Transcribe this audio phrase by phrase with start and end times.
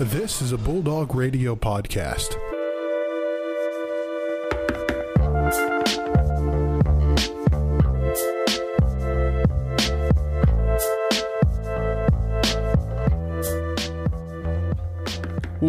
[0.00, 2.47] This is a Bulldog Radio podcast.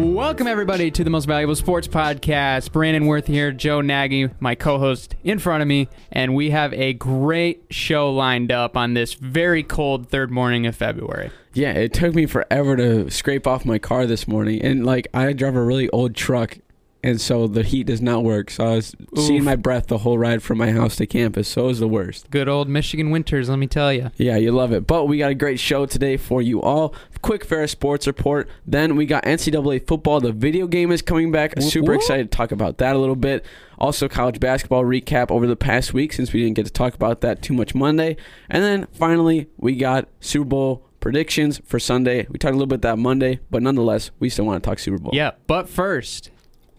[0.00, 2.72] Welcome, everybody, to the Most Valuable Sports Podcast.
[2.72, 6.72] Brandon Worth here, Joe Nagy, my co host, in front of me, and we have
[6.72, 11.30] a great show lined up on this very cold third morning of February.
[11.52, 15.34] Yeah, it took me forever to scrape off my car this morning, and like I
[15.34, 16.56] drive a really old truck,
[17.02, 18.50] and so the heat does not work.
[18.50, 21.48] So I was seeing my breath the whole ride from my house to campus.
[21.48, 22.30] So it was the worst.
[22.30, 24.10] Good old Michigan winters, let me tell you.
[24.16, 24.86] Yeah, you love it.
[24.86, 26.94] But we got a great show today for you all.
[27.22, 28.48] Quick Ferris sports report.
[28.66, 30.20] Then we got NCAA football.
[30.20, 31.60] The video game is coming back.
[31.60, 33.44] Super excited to talk about that a little bit.
[33.78, 37.22] Also, college basketball recap over the past week since we didn't get to talk about
[37.22, 38.16] that too much Monday.
[38.48, 42.26] And then finally, we got Super Bowl predictions for Sunday.
[42.28, 44.98] We talked a little bit that Monday, but nonetheless, we still want to talk Super
[44.98, 45.12] Bowl.
[45.14, 46.30] Yeah, but first,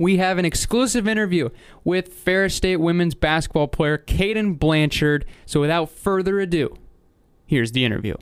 [0.02, 1.50] we have an exclusive interview
[1.84, 5.26] with Ferris State women's basketball player Kadyn Blanchard.
[5.46, 6.76] So without further ado,
[7.46, 8.16] here's the interview.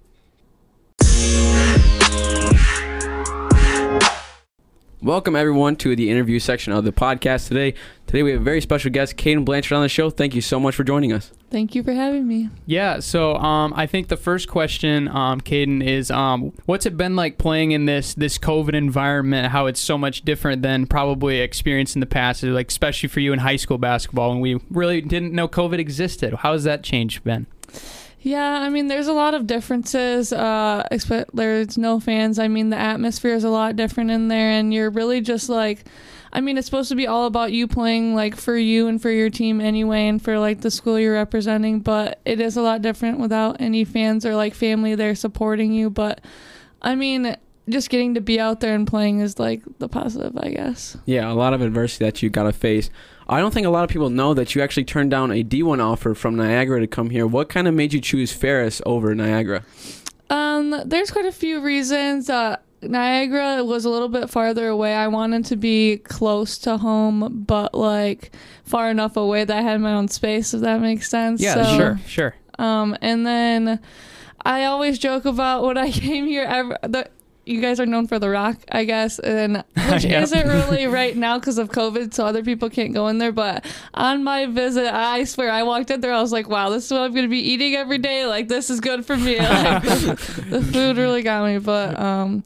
[5.01, 7.73] Welcome everyone to the interview section of the podcast today.
[8.05, 10.09] Today we have a very special guest, Kadyn Blanchard, on the show.
[10.09, 11.31] Thank you so much for joining us.
[11.49, 12.49] Thank you for having me.
[12.65, 17.15] Yeah, so um, I think the first question, um, Kadyn, is um, what's it been
[17.15, 19.53] like playing in this this COVID environment?
[19.53, 23.31] How it's so much different than probably experienced in the past, like especially for you
[23.31, 26.33] in high school basketball when we really didn't know COVID existed.
[26.33, 27.47] How has that change been?
[28.21, 30.33] Yeah, I mean, there's a lot of differences.
[30.33, 30.87] Uh,
[31.33, 32.37] there's no fans.
[32.37, 35.85] I mean, the atmosphere is a lot different in there, and you're really just like,
[36.33, 39.09] I mean, it's supposed to be all about you playing like for you and for
[39.09, 41.79] your team anyway, and for like the school you're representing.
[41.79, 45.89] But it is a lot different without any fans or like family there supporting you.
[45.89, 46.21] But
[46.81, 47.37] I mean,
[47.69, 50.97] just getting to be out there and playing is like the positive, I guess.
[51.05, 52.89] Yeah, a lot of adversity that you got to face.
[53.29, 55.79] I don't think a lot of people know that you actually turned down a D1
[55.79, 57.27] offer from Niagara to come here.
[57.27, 59.63] What kind of made you choose Ferris over Niagara?
[60.29, 62.29] Um, there's quite a few reasons.
[62.29, 64.95] Uh, Niagara was a little bit farther away.
[64.95, 68.31] I wanted to be close to home, but like
[68.63, 71.41] far enough away that I had my own space, if that makes sense.
[71.41, 72.35] Yeah, So, sure, sure.
[72.57, 73.79] Um, and then
[74.43, 76.43] I always joke about when I came here.
[76.43, 77.09] Ever, the,
[77.49, 79.57] you guys are known for the Rock, I guess, and
[79.89, 80.21] which Yeah.
[80.21, 83.31] isn't really right now because of COVID, so other people can't go in there.
[83.31, 86.85] But on my visit, I swear I walked in there, I was like, "Wow, this
[86.85, 88.25] is what I'm going to be eating every day.
[88.25, 92.43] Like this is good for me." Like, the, the food really got me, but um,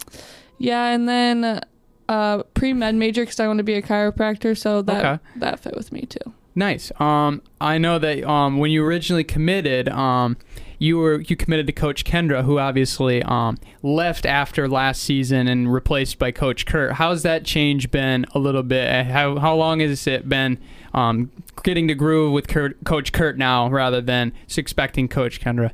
[0.57, 1.61] yeah, and then
[2.09, 5.23] uh, pre med major because I want to be a chiropractor, so that Okay.
[5.37, 6.33] that fit with me too.
[6.55, 6.91] Nice.
[6.99, 10.37] Um, I know that um, when you originally committed, um,
[10.77, 15.73] you were you committed to Coach Kendra, who obviously um, left after last season and
[15.73, 16.93] replaced by Coach Kurt.
[16.93, 18.87] How's that change been a little bit?
[18.89, 20.59] Uh, How how long has it been
[20.93, 21.31] um,
[21.63, 25.71] getting to groove with Kurt, Coach Kurt now, rather than expecting Coach Kendra?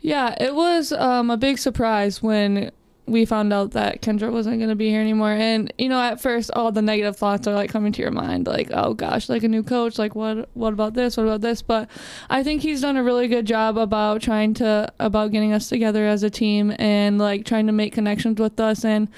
[0.00, 2.70] Yeah, it was um, a big surprise when
[3.08, 5.32] we found out that Kendra wasn't going to be here anymore.
[5.32, 8.46] And you know, at first, all the negative thoughts are like coming to your mind,
[8.46, 9.98] like, "Oh gosh, like a new coach.
[9.98, 10.48] Like, what?
[10.54, 11.16] What about this?
[11.16, 11.88] What about this?" But
[12.30, 16.06] I think he's done a really good job about trying to about getting us together
[16.06, 19.08] as a team and like trying to make connections with us and.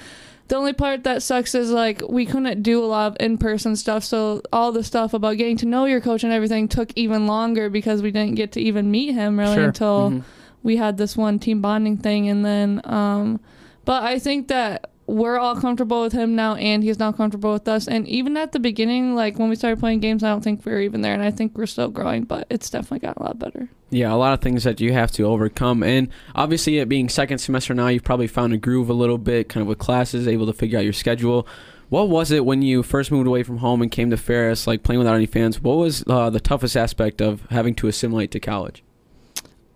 [0.47, 4.03] The only part that sucks is like we couldn't do a lot of in-person stuff,
[4.03, 7.69] so all the stuff about getting to know your coach and everything took even longer
[7.69, 9.63] because we didn't get to even meet him really Sure.
[9.67, 10.23] until Mhm.
[10.61, 13.39] we had this one team bonding thing and then um
[13.85, 17.67] but i think that we're all comfortable with him now and he's now comfortable with
[17.67, 20.65] us and even at the beginning like when we started playing games i don't think
[20.65, 23.23] we were even there and i think we're still growing but it's definitely got a
[23.23, 25.83] lot better Yeah, a lot of things that you have to overcome.
[25.83, 29.49] And obviously, it being second semester now, you've probably found a groove a little bit,
[29.49, 31.45] kind of with classes, able to figure out your schedule.
[31.89, 34.83] What was it when you first moved away from home and came to Ferris, like
[34.83, 35.59] playing without any fans?
[35.59, 38.81] What was uh, the toughest aspect of having to assimilate to college?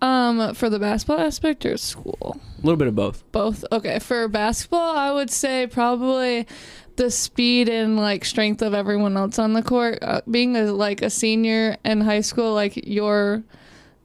[0.06, 2.40] Um for the basketball aspect or school?
[2.58, 3.24] A little bit of both.
[3.32, 3.64] both?
[3.72, 6.46] Okay for basketball i would say probably
[6.96, 9.98] the speed and like strength of everyone else on the court.
[10.02, 13.44] Uh, being a, like a senior in high school like you're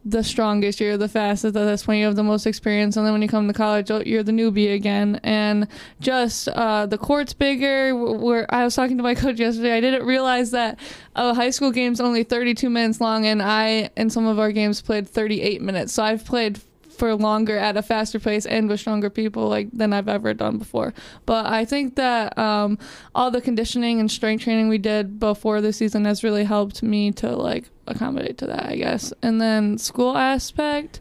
[0.04, 3.14] the strongest you're the fastest at this point you have the most experience and then
[3.14, 5.20] when you come to college oh, you're the newbie again.
[5.24, 5.68] And
[6.00, 7.96] just uh, the court's bigger.
[7.96, 10.80] Where i was talking to my coach yesterday i didn't realize that
[11.16, 14.82] a high school game's only 32 minutes long and i in some of our games
[14.82, 15.94] played 38 minutes.
[15.94, 16.60] So i've played
[17.02, 20.60] for longer at a faster pace and with stronger people like than I've ever done
[20.60, 20.94] before.
[21.26, 22.78] But I think that um,
[23.16, 27.12] all the conditioning and strength training we did before the season has really helped me
[27.14, 29.14] to like accommodate to that, I guess.
[29.24, 31.00] And then school aspect,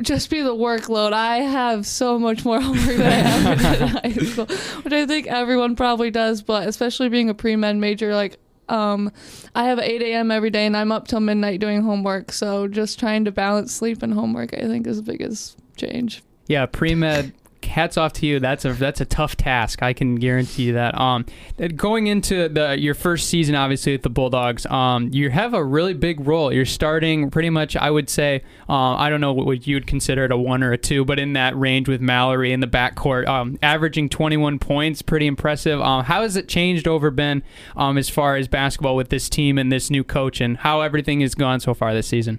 [0.00, 1.12] just be the workload.
[1.12, 4.46] I have so much more homework than I ever did in high school,
[4.84, 6.40] which I think everyone probably does.
[6.40, 9.12] But especially being a pre med major, like um,
[9.54, 10.30] I have 8 a.m.
[10.30, 12.32] every day, and I'm up till midnight doing homework.
[12.32, 16.22] So just trying to balance sleep and homework, I think, is the biggest change.
[16.46, 17.32] Yeah, pre med.
[17.66, 18.40] Hats off to you.
[18.40, 19.82] That's a that's a tough task.
[19.82, 20.98] I can guarantee you that.
[20.98, 21.26] Um,
[21.74, 25.94] going into the your first season, obviously with the Bulldogs, um, you have a really
[25.94, 26.52] big role.
[26.52, 27.76] You're starting pretty much.
[27.76, 30.78] I would say, uh, I don't know what you'd consider it a one or a
[30.78, 35.26] two, but in that range with Mallory in the backcourt, um, averaging 21 points, pretty
[35.26, 35.80] impressive.
[35.80, 37.42] Um, how has it changed over Ben
[37.76, 41.20] um, as far as basketball with this team and this new coach, and how everything
[41.20, 42.38] has gone so far this season?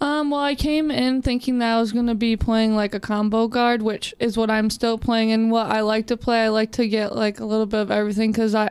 [0.00, 3.00] Um, well, I came in thinking that I was going to be playing like a
[3.00, 6.44] combo guard, which is what I'm still playing and what I like to play.
[6.44, 8.70] I like to get like a little bit of everything because I,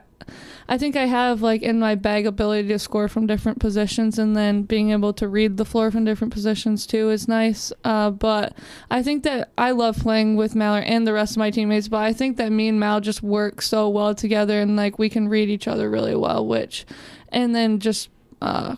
[0.69, 4.37] I think I have like in my bag ability to score from different positions and
[4.37, 7.73] then being able to read the floor from different positions too is nice.
[7.83, 8.55] Uh, but
[8.89, 11.89] I think that I love playing with Mal and the rest of my teammates.
[11.89, 15.09] But I think that me and Mal just work so well together and like we
[15.09, 16.85] can read each other really well, which,
[17.29, 18.09] and then just
[18.41, 18.77] uh,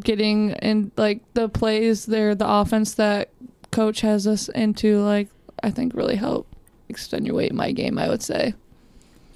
[0.00, 3.30] getting in like the plays there, the offense that
[3.70, 5.28] coach has us into, like
[5.62, 6.46] I think really help
[6.88, 7.98] extenuate my game.
[7.98, 8.54] I would say.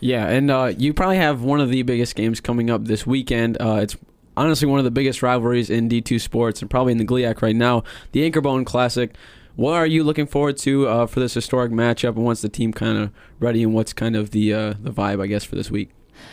[0.00, 3.56] Yeah, and uh, you probably have one of the biggest games coming up this weekend.
[3.61, 3.97] Uh, it's
[4.37, 7.56] honestly one of the biggest rivalries in D2 sports and probably in the GLIAC right
[7.56, 7.82] now,
[8.12, 9.14] the AnchorBone Classic.
[9.55, 12.75] What are you looking forward to uh, for this historic matchup, and what's the team
[12.75, 13.11] kind of
[13.41, 15.91] ready, and what's kind of the uh, the vibe, I guess, for this week?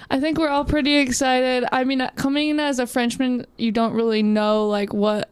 [0.09, 1.65] I think we're all pretty excited.
[1.71, 5.29] I mean, coming in as a Frenchman, you don't really know like what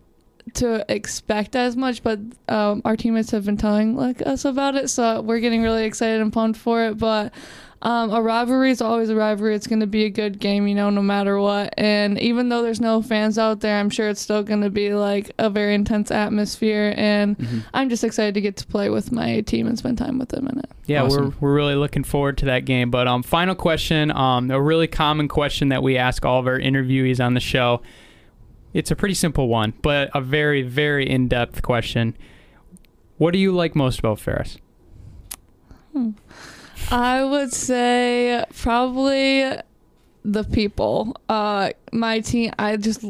[0.56, 2.20] to expect as much, but
[2.50, 6.22] um, our teammates have been telling like us about it, so we're getting really excited
[6.22, 6.98] and pumped for it.
[6.98, 7.34] But
[7.84, 9.56] um, a rivalry is always a rivalry.
[9.56, 11.74] It's going to be a good game, you know, no matter what.
[11.78, 14.94] And even though there's no fans out there, I'm sure it's still going to be
[14.94, 16.94] like a very intense atmosphere.
[16.96, 17.60] And mm-hmm.
[17.74, 20.48] I'm just excited to get to play with my team and spend time with them
[20.48, 20.70] in it.
[20.86, 21.36] Yeah, awesome.
[21.40, 22.92] we're, we're really looking forward to that game.
[22.92, 26.60] But um, final question, um, a really common question that we ask all of our
[26.60, 27.82] interviewees on the show.
[28.74, 32.16] It's a pretty simple one, but a very, very in depth question.
[33.18, 34.58] What do you like most about Ferris?
[35.94, 36.12] Hmm.
[36.92, 39.46] I would say probably
[40.24, 41.16] the people.
[41.30, 42.52] Uh, my team.
[42.60, 43.04] I just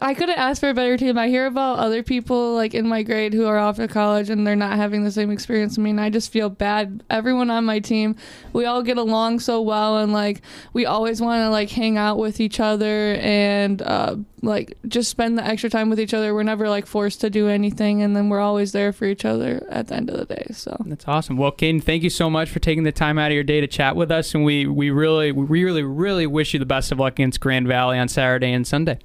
[0.00, 1.16] I couldn't ask for a better team.
[1.16, 4.46] I hear about other people like in my grade who are off to college and
[4.46, 5.78] they're not having the same experience.
[5.78, 7.02] I mean, I just feel bad.
[7.08, 8.16] Everyone on my team,
[8.52, 10.42] we all get along so well and like
[10.72, 15.38] we always want to like hang out with each other and uh, like just spend
[15.38, 16.34] the extra time with each other.
[16.34, 19.66] We're never like forced to do anything and then we're always there for each other
[19.70, 20.46] at the end of the day.
[20.52, 21.38] So that's awesome.
[21.38, 23.66] Well, Kadyn, thank you so much for taking the time out of your day to
[23.66, 26.98] chat with us, and we we really we really really wish you the best of
[26.98, 28.98] luck against Grand Valley on Saturday and Sunday.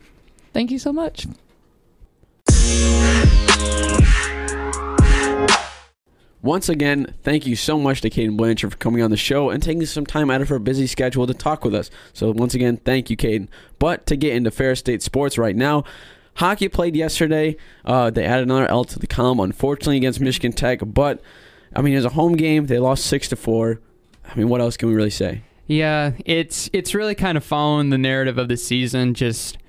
[0.57, 1.27] Thank you so much.
[6.41, 9.61] Once again, thank you so much to Kadyn Blanchard for coming on the show and
[9.61, 11.91] taking some time out of her busy schedule to talk with us.
[12.11, 13.49] So, once again, thank you, Kadyn.
[13.77, 15.83] But to get into Ferris State sports right now,
[16.37, 17.55] hockey played yesterday.
[17.85, 20.79] Uh, they added another L to the column, unfortunately, against Michigan Tech.
[20.83, 21.21] But,
[21.75, 22.65] I mean, it was a home game.
[22.65, 23.79] They lost 6 to 4.
[24.25, 25.43] I mean, what else can we really say?
[25.67, 29.13] Yeah, it's it's really kind of following the narrative of the season.
[29.13, 29.59] Just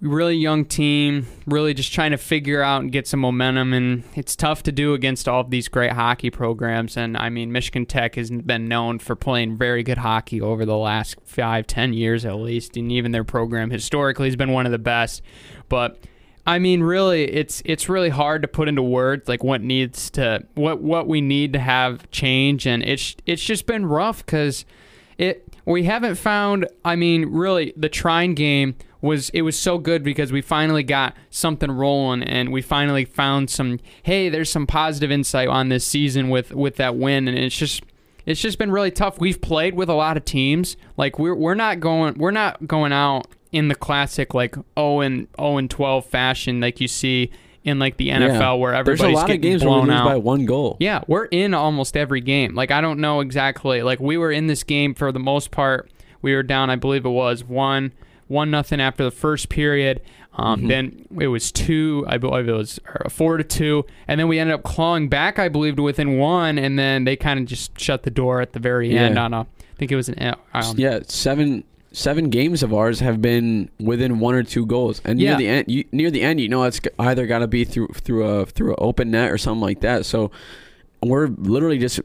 [0.00, 3.72] really young team, really just trying to figure out and get some momentum.
[3.72, 6.96] And it's tough to do against all of these great hockey programs.
[6.96, 10.76] And I mean, Michigan Tech has been known for playing very good hockey over the
[10.76, 12.76] last five, ten years at least.
[12.76, 15.22] And even their program historically has been one of the best.
[15.68, 15.98] But
[16.46, 20.46] I mean, really, it's it's really hard to put into words like what needs to
[20.54, 24.64] what what we need to have change, and it's it's just been rough because
[25.18, 26.68] it we haven't found.
[26.84, 28.76] I mean, really, the Trine game
[29.06, 33.48] was it was so good because we finally got something rolling and we finally found
[33.48, 37.56] some hey there's some positive insight on this season with with that win and it's
[37.56, 37.82] just
[38.26, 41.54] it's just been really tough we've played with a lot of teams like we're we're
[41.54, 46.04] not going we're not going out in the classic like 0 and 0 and 12
[46.04, 47.30] fashion like you see
[47.64, 48.52] in like the NFL yeah.
[48.52, 50.04] where everybody's There's a lot of games blown out.
[50.04, 50.76] by one goal.
[50.78, 52.54] Yeah, we're in almost every game.
[52.54, 53.82] Like I don't know exactly.
[53.82, 55.90] Like we were in this game for the most part.
[56.22, 57.92] We were down, I believe it was one
[58.28, 60.00] one nothing after the first period.
[60.38, 60.68] Um, mm-hmm.
[60.68, 62.78] Then it was two, I believe it was
[63.08, 66.58] four to two, and then we ended up clawing back, I believe, to within one,
[66.58, 69.02] and then they kind of just shut the door at the very yeah.
[69.02, 69.46] end on a, I
[69.78, 74.34] think it was an, um, yeah, seven seven games of ours have been within one
[74.34, 77.26] or two goals, and near the end, you, near the end, you know, it's either
[77.26, 80.04] got to be through through a through an open net or something like that.
[80.04, 80.30] So
[81.02, 82.00] we're literally just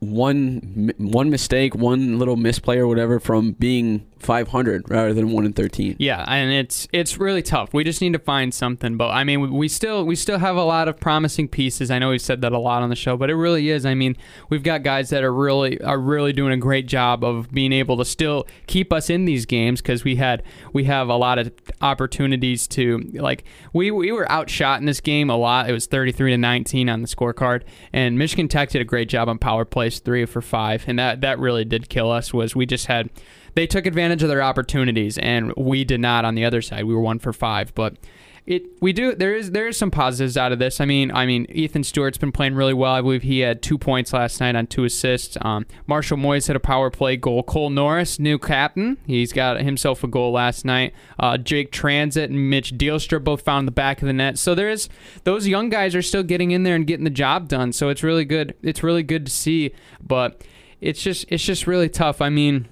[0.00, 5.52] one one mistake, one little misplay or whatever from being 500 rather than one in
[5.52, 5.96] 13.
[5.98, 7.74] Yeah, and it's it's really tough.
[7.74, 8.96] We just need to find something.
[8.96, 11.90] But I mean, we, still we still have a lot of promising pieces.
[11.90, 13.84] I know we've said that a lot on the show, but it really is.
[13.84, 14.16] I mean,
[14.48, 17.96] we've got guys that are really are really doing a great job of being able
[17.98, 21.52] to still keep us in these games because we had we have a lot of
[21.80, 25.68] opportunities to like we we were outshot in this game a lot.
[25.68, 27.62] It was 33 to 19 on the scorecard,
[27.92, 31.20] and Michigan Tech did a great job on power plays, three for five, and that
[31.22, 32.32] that really did kill us.
[32.32, 33.10] Was we just had
[33.54, 36.84] they took advantage of their opportunities and we did not on the other side.
[36.84, 37.96] We were one for five but
[38.44, 40.80] it we do there is there is some positives out of this.
[40.80, 42.92] I mean i mean ethan stewart's been playing really well.
[42.92, 45.36] I believe he had two points last night on two assists.
[45.40, 47.44] Um, marshall moyes had a power play goal.
[47.44, 48.98] Cole norris new captain.
[49.06, 50.92] He's got himself a goal last night.
[51.20, 54.38] Uh, jake transit and mitch deelstra both found the back of the net.
[54.38, 54.88] So there is
[55.22, 57.72] those young guys are still getting in there and getting the job done.
[57.72, 59.72] So it's really good it's really good to see.
[60.04, 60.42] But
[60.80, 62.20] it's just it's just really tough.
[62.20, 62.66] I mean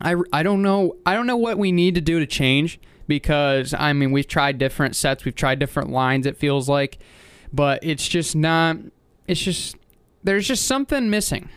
[0.00, 3.74] I, I don't know I don't know what we need to do to change because
[3.74, 6.98] I mean we've tried different sets we've tried different lines it feels like
[7.52, 8.76] but it's just not
[9.26, 9.76] it's just
[10.22, 11.48] there's just something missing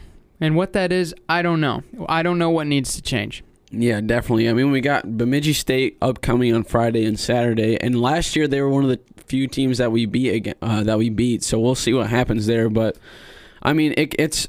[0.41, 4.01] and what that is I don't know I don't know what needs to change Yeah,
[4.01, 4.47] definitely.
[4.49, 8.61] I mean, we got Bemidji State upcoming on Friday and Saturday, and last year they
[8.61, 11.43] were one of the few teams that we beat again, uh, that we beat.
[11.43, 12.69] So we'll see what happens there.
[12.69, 12.97] But
[13.63, 14.47] I mean, it, it's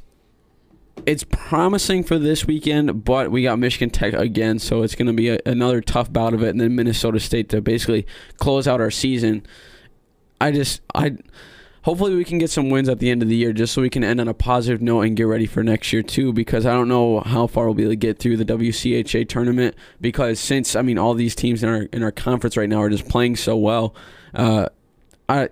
[1.06, 5.12] it's promising for this weekend, but we got Michigan Tech again, so it's going to
[5.12, 8.06] be a, another tough bout of it, and then Minnesota State to basically
[8.38, 9.44] close out our season.
[10.40, 11.16] I just I
[11.82, 13.90] hopefully we can get some wins at the end of the year just so we
[13.90, 16.72] can end on a positive note and get ready for next year too because I
[16.72, 20.74] don't know how far we'll be able to get through the WCHA tournament because since
[20.74, 23.36] I mean all these teams in our in our conference right now are just playing
[23.36, 23.94] so well
[24.34, 24.68] uh
[25.28, 25.50] I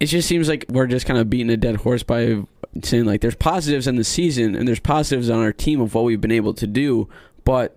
[0.00, 2.42] it just seems like we're just kind of beating a dead horse by
[2.82, 6.04] saying like there's positives in the season and there's positives on our team of what
[6.04, 7.08] we've been able to do
[7.44, 7.76] but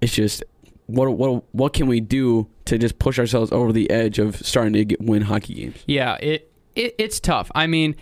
[0.00, 0.42] it's just
[0.86, 4.72] what what what can we do to just push ourselves over the edge of starting
[4.72, 7.50] to get, win hockey games Yeah, it, it it's tough.
[7.54, 7.96] I mean,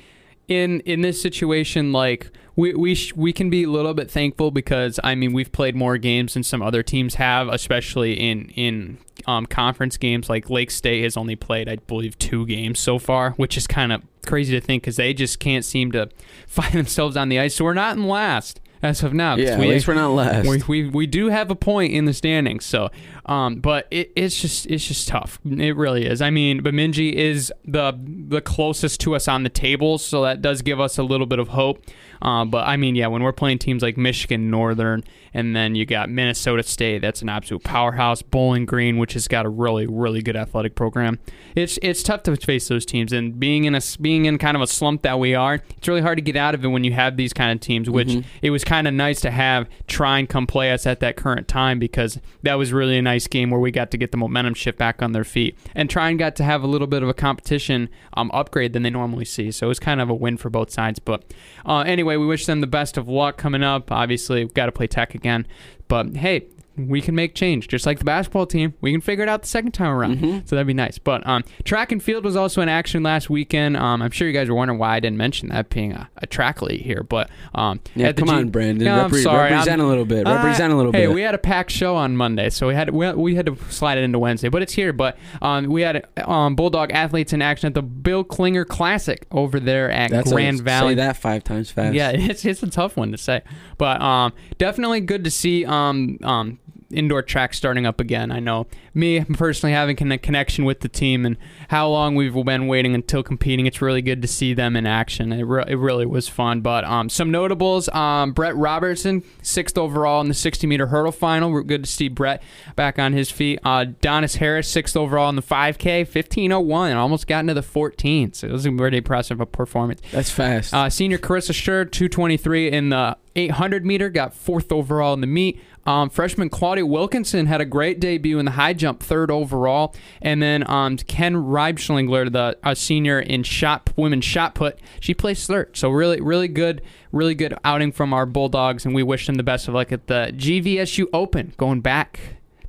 [0.46, 4.50] in in this situation, like we we sh- we can be a little bit thankful
[4.50, 8.98] because I mean we've played more games than some other teams have, especially in in
[9.28, 10.28] um, conference games.
[10.28, 13.92] Like Lake State has only played, I believe, two games so far, which is kind
[13.92, 16.10] of crazy to think because they just can't seem to
[16.48, 17.54] find themselves on the ice.
[17.54, 19.36] So we're not in last as of now.
[19.36, 22.06] yeah we, at least we're not last we, we, we do have a point in
[22.06, 22.90] the standings, so
[23.28, 25.38] um, but it, it's just it's just tough.
[25.44, 26.20] It really is.
[26.22, 27.92] I mean, Bemidji is the
[28.28, 31.38] the closest to us on the table, so that does give us a little bit
[31.38, 31.84] of hope.
[32.20, 35.86] Uh, but I mean, yeah, when we're playing teams like Michigan Northern, and then you
[35.86, 38.22] got Minnesota State, that's an absolute powerhouse.
[38.22, 41.18] Bowling Green, which has got a really really good athletic program.
[41.54, 44.62] It's it's tough to face those teams, and being in a being in kind of
[44.62, 46.92] a slump that we are, it's really hard to get out of it when you
[46.92, 47.88] have these kind of teams.
[47.90, 48.24] Which Mhm.
[48.42, 51.78] it was kind of nice to have Trine come play us at that current time
[51.78, 54.78] because that was really a nice game where we got to get the momentum shift
[54.78, 57.88] back on their feet and Trine got to have a little bit of a competition
[58.14, 59.50] um, upgrade than they normally see.
[59.50, 60.98] So it was kind of a win for both sides.
[60.98, 61.32] But
[61.66, 63.90] uh, anyway, we wish them the best of luck coming up.
[63.90, 65.46] Obviously, we've got to play Tech again.
[65.88, 66.46] But hey,
[66.86, 68.74] we can make change, just like the basketball team.
[68.80, 70.48] We can figure it out the second time around, Mhm.
[70.48, 70.98] so that'd be nice.
[70.98, 73.76] But um, track and field was also in action last weekend.
[73.76, 76.26] Um, I'm sure you guys were wondering why I didn't mention that being a, a
[76.26, 79.50] track lead here, but um, yeah come G- on Brandon No, I'm sorry.
[79.50, 81.70] represent I'm- a little bit uh, represent a little hey, bit we had a packed
[81.70, 84.62] show on Monday, so we had we, we had to slide it into Wednesday, but
[84.62, 84.92] it's here.
[84.92, 89.58] But um, we had um, Bulldog athletes in action at the Bill Clinger Classic over
[89.60, 90.90] there at That's Grand a, Valley.
[90.92, 93.42] say that five times fast Yeah, it's it's a tough one to say,
[93.78, 96.58] but um, definitely good to see um um
[96.90, 98.30] indoor track starting up again.
[98.32, 101.36] I know me personally having a connection with the team and
[101.68, 103.66] how long we've been waiting until competing.
[103.66, 105.32] It's really good to see them in action.
[105.32, 106.60] It, re- it really was fun.
[106.62, 111.50] But um, some notables: um, Brett Robertson, sixth overall in the 60 meter hurdle final.
[111.50, 112.42] We're good to see Brett
[112.76, 113.58] back on his feet.
[113.64, 118.36] Uh, Donis Harris, sixth overall in the 5K, 1501, almost got into the 14th.
[118.36, 120.00] So it was a pretty impressive performance.
[120.12, 125.20] that's fast Uh, senior Carissa Schur, 223 in the 800 meter, got fourth overall in
[125.20, 125.60] the meet.
[125.86, 129.94] Um, freshman Claudia Wilkinson had a great debut in the high jump, third overall.
[130.20, 135.46] And then um, Ken Reibschlingler, the a senior in shot women's shot put, she placed
[135.46, 135.76] third.
[135.76, 139.42] So really, really good, really good outing from our Bulldogs, and we wish them the
[139.42, 142.20] best of luck at the GVSU Open, going back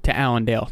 [0.04, 0.72] to Allendale.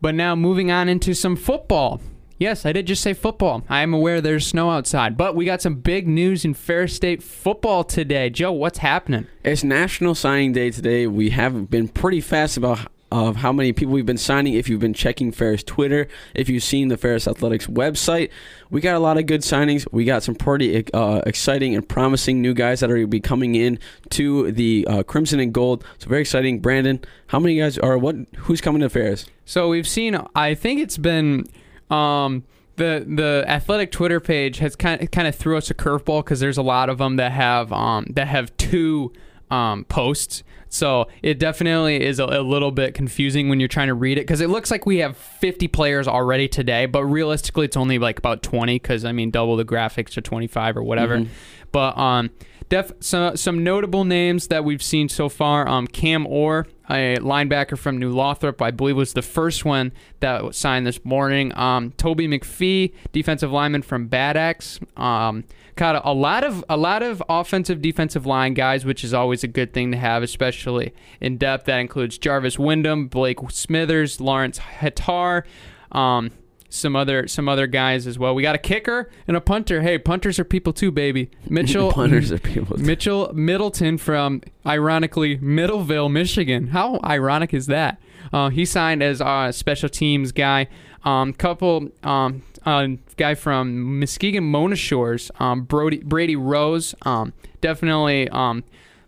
[0.00, 2.00] But now moving on into some football.
[2.40, 3.64] Yes, I did just say football.
[3.68, 7.20] I am aware there's snow outside, but we got some big news in Ferris State
[7.20, 8.30] football today.
[8.30, 9.26] Joe, what's happening?
[9.42, 11.08] It's National Signing Day today.
[11.08, 12.78] We have been pretty fast about
[13.10, 14.52] of how many people we've been signing.
[14.52, 18.30] If you've been checking Ferris Twitter, if you've seen the Ferris Athletics website,
[18.70, 19.88] we got a lot of good signings.
[19.90, 23.20] We got some pretty uh, exciting and promising new guys that are going to be
[23.20, 23.80] coming in
[24.10, 25.84] to the uh, Crimson and Gold.
[25.98, 26.60] So very exciting.
[26.60, 28.14] Brandon, how many guys are what?
[28.36, 29.26] Who's coming to Ferris?
[29.44, 30.16] So we've seen.
[30.36, 31.48] I think it's been.
[31.90, 32.44] Um,
[32.76, 36.40] the the athletic Twitter page has kind of, kind of threw us a curveball because
[36.40, 39.12] there's a lot of them that have um, that have two
[39.50, 40.42] um, posts.
[40.70, 44.22] So it definitely is a, a, little bit confusing when you're trying to read it
[44.22, 48.18] because it looks like we have 50 players already today, but realistically it's only like
[48.18, 51.18] about 20 because I mean double the graphics to 25 or whatever.
[51.18, 51.32] Mm-hmm.
[51.72, 52.30] But um,
[52.68, 55.68] def some some notable names that we've seen so far.
[55.68, 60.44] Um, Cam Orr, a linebacker from New Lothrop, I believe was the first one that
[60.44, 61.56] was signed this morning.
[61.56, 64.80] Um, Toby McPhee, defensive lineman from Bad Axe.
[64.96, 65.44] Um,
[65.76, 69.48] got a, lot of a lot of offensive defensive line guys, which is always a
[69.48, 71.66] good thing to have, especially in depth.
[71.66, 75.44] That includes Jarvis Wyndham, Blake Smithers, Lawrence Hattar.
[75.92, 76.30] Um,
[76.68, 78.34] some other some other guys as well.
[78.34, 79.82] We got a kicker and a punter.
[79.82, 81.30] Hey, punters are people too, baby.
[81.48, 82.76] Mitchell punters are people.
[82.76, 82.82] Too.
[82.82, 86.68] Mitchell Middleton from ironically Middleville, Michigan.
[86.68, 88.00] How ironic is that?
[88.32, 90.68] Uh, he signed as a special teams guy.
[91.04, 96.94] Um, couple um, uh, guy from Muskegon Mona Shores, um, Brody Brady Rose.
[97.02, 98.64] Um, definitely um,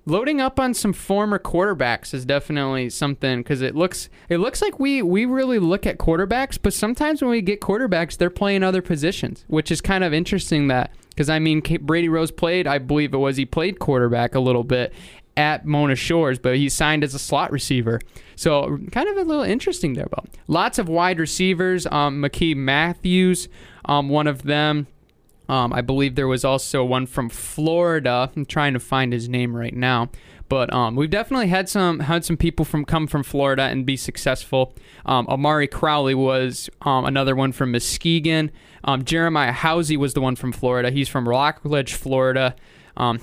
[0.07, 4.78] loading up on some former quarterbacks is definitely something because it looks it looks like
[4.78, 8.83] we we really look at quarterbacks, but sometimes when we get quarterbacks, they're playing other
[8.83, 10.69] positions, which is kind of interesting.
[10.69, 14.40] That because I mean Brady Rose played, I believe it was he played quarterback a
[14.40, 14.92] little bit
[15.37, 18.00] at Mona Shores, but he signed as a slot receiver.
[18.37, 20.07] So kind of a little interesting there.
[20.11, 21.87] But lots of wide receivers.
[21.87, 23.49] Um, McKee Matthews,
[23.85, 24.87] um, one of them.
[25.50, 28.30] Um, I believe there was also one from Florida.
[28.37, 30.09] I'm trying to find his name right now,
[30.49, 33.97] but um, we've definitely had some had some people from come from Florida and be
[33.97, 34.76] successful.
[35.04, 38.52] Um, Amari Crowley was um, another one from Muskegon.
[38.85, 40.92] Um, Jeremiah Housey was the one from Florida.
[40.92, 42.54] He's from Rockledge, Florida.
[43.00, 43.19] Um,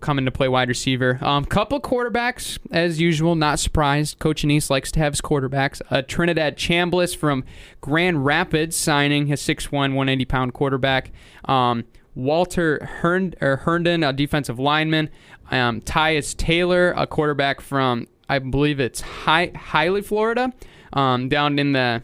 [0.00, 1.18] coming to play wide receiver.
[1.20, 4.18] Um, couple quarterbacks, as usual, not surprised.
[4.18, 5.82] Coach Annese likes to have his quarterbacks.
[5.90, 7.44] Uh, Trinidad Chambliss from
[7.82, 11.10] Grand Rapids signing his 6'1", 180 pound quarterback.
[11.44, 15.10] Um, Walter Hernd- Herndon, a defensive lineman.
[15.50, 20.54] Um, Tyus Taylor, a quarterback from, I believe it's High- Highly, Florida,
[20.94, 22.02] um, down in the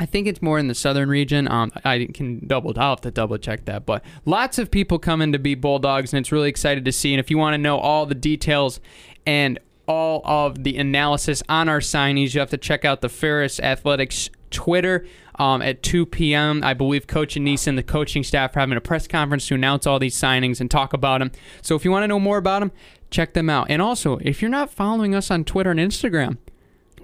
[0.00, 1.48] I think it's more in the southern region.
[1.48, 2.72] Um, I can double.
[2.78, 3.84] I'll have to double check that.
[3.84, 7.12] But lots of people coming to be Bulldogs, and it's really excited to see.
[7.12, 8.80] And if you want to know all the details
[9.26, 13.58] and all of the analysis on our signees, you have to check out the Ferris
[13.58, 15.06] Athletics Twitter
[15.38, 16.62] um, at 2 p.m.
[16.62, 19.86] I believe Coach Annese and the coaching staff are having a press conference to announce
[19.86, 21.32] all these signings and talk about them.
[21.62, 22.72] So if you want to know more about them,
[23.10, 23.68] check them out.
[23.70, 26.38] And also, if you're not following us on Twitter and Instagram,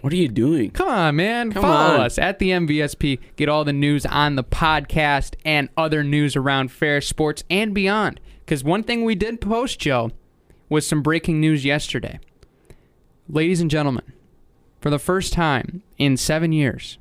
[0.05, 0.71] what are you doing?
[0.71, 1.51] Come on, man.
[1.51, 2.01] Come Follow on.
[2.01, 3.19] us at the MVSP.
[3.37, 8.21] Get all the news on the podcast and other news around Ferris sports and beyond.
[8.41, 10.11] Because one thing we did post, Joe,
[10.69, 12.21] was some breaking news yesterday.
[13.31, 14.13] Ladies and gentlemen,
[14.79, 16.99] for the first time in seven years,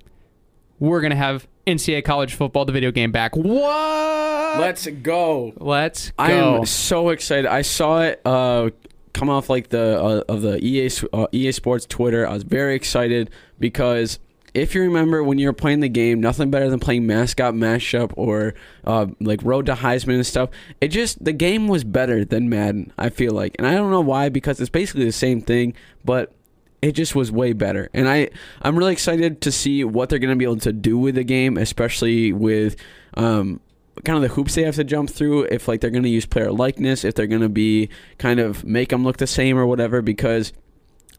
[0.80, 3.36] we're going to have NCAA college football, the video game, back.
[3.36, 4.62] What?
[4.62, 5.52] Let's go.
[5.58, 6.24] Let's go.
[6.24, 7.48] I am so excited.
[7.48, 8.70] I saw it uh,
[9.14, 12.28] come off like the uh, of the EA uh, EA Sports Twitter.
[12.28, 14.20] I was very excited because
[14.54, 18.14] if you remember when you were playing the game, nothing better than playing mascot mashup
[18.16, 20.50] or uh, like Road to Heisman and stuff.
[20.80, 22.92] It just the game was better than Madden.
[22.98, 25.74] I feel like, and I don't know why because it's basically the same thing,
[26.06, 26.34] but
[26.82, 27.90] it just was way better.
[27.94, 28.30] And I
[28.62, 31.58] I'm really excited to see what they're gonna be able to do with the game,
[31.58, 32.76] especially with
[33.16, 33.60] um,
[34.04, 36.26] kind of the hoops they have to jump through if like they're going to use
[36.26, 39.66] player likeness if they're going to be kind of make them look the same or
[39.66, 40.52] whatever because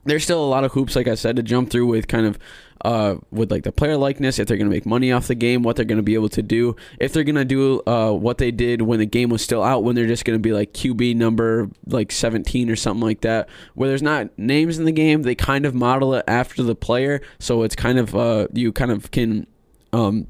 [0.04, 2.38] there's still a lot of hoops like i said to jump through with kind of
[2.84, 5.62] uh, with like the player likeness if they're going to make money off the game
[5.62, 6.76] what they're going to be able to do.
[7.00, 9.84] If they're going to do uh, what they did when the game was still out
[9.84, 13.48] when they're just going to be like qb number like 17 or something like that
[13.74, 17.22] where there's not names in the game they kind of model it after the player
[17.38, 19.46] so it's kind of uh, you kind of can
[19.92, 20.26] um,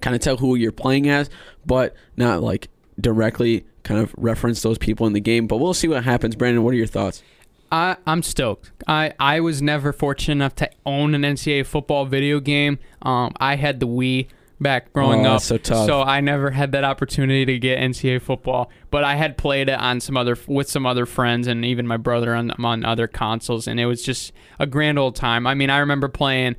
[0.00, 1.30] kind of tell who you're playing as,
[1.66, 2.68] but not like
[3.00, 5.46] directly kind of reference those people in the game.
[5.46, 6.36] But we'll see what happens.
[6.36, 7.22] Brandon, what are your thoughts?
[7.70, 8.70] I, I'm stoked.
[8.86, 12.78] I, I was never fortunate enough to own an NCAA football video game.
[13.02, 14.28] Um, I had the Wii
[14.60, 15.86] back growing oh, up, so, tough.
[15.86, 18.70] so I never had that opportunity to get NCAA football.
[18.90, 21.96] But I had played it on some other with some other friends and even my
[21.96, 25.46] brother on on other consoles, and it was just a grand old time.
[25.46, 26.56] I mean, I remember playing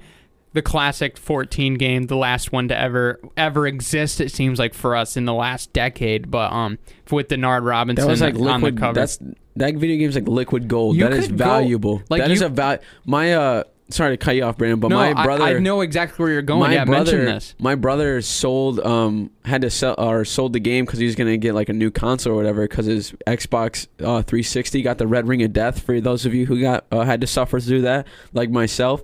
[0.55, 4.21] the classic 14 game, the last one to ever ever exist.
[4.21, 6.79] It seems like for us in the last decade, but um,
[7.11, 8.93] with Denard Robinson that was like liquid, cover.
[8.93, 9.19] That's
[9.57, 10.95] that video game's like liquid gold.
[10.95, 11.97] You that is valuable.
[11.97, 12.79] Go, like that you, is a value.
[13.05, 15.43] My uh sorry to cut you off, Brandon, but no, my I- brother.
[15.43, 16.61] I, know exactly where you're going.
[16.61, 17.53] my yeah, brother, this.
[17.59, 21.35] my brother sold um had to sell or sold the game because he was gonna
[21.35, 25.27] get like a new console or whatever because his Xbox uh, 360 got the red
[25.27, 25.81] ring of death.
[25.81, 29.03] For those of you who got uh, had to suffer through that, like myself,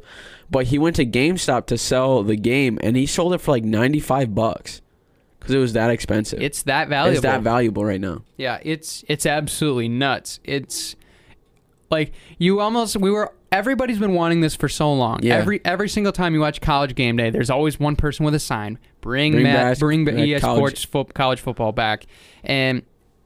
[0.51, 3.63] but he went to GameStop to sell the game and he sold it for like
[3.63, 4.81] 95 bucks
[5.39, 6.41] because it was that expensive.
[6.41, 7.13] It's that valuable.
[7.17, 8.21] It's that valuable right now.
[8.37, 10.39] Yeah, it's it's absolutely nuts.
[10.43, 10.95] It's
[11.89, 15.19] like you almost we were everybody's been wanting this for so long.
[15.23, 15.35] Yeah.
[15.37, 18.39] Every every single time you watch College Game Day, there's always one person with a
[18.39, 22.05] sign, bring, Bring Matt, back- bring back uh, EA college- Sports fo- college football back,
[22.43, 22.83] and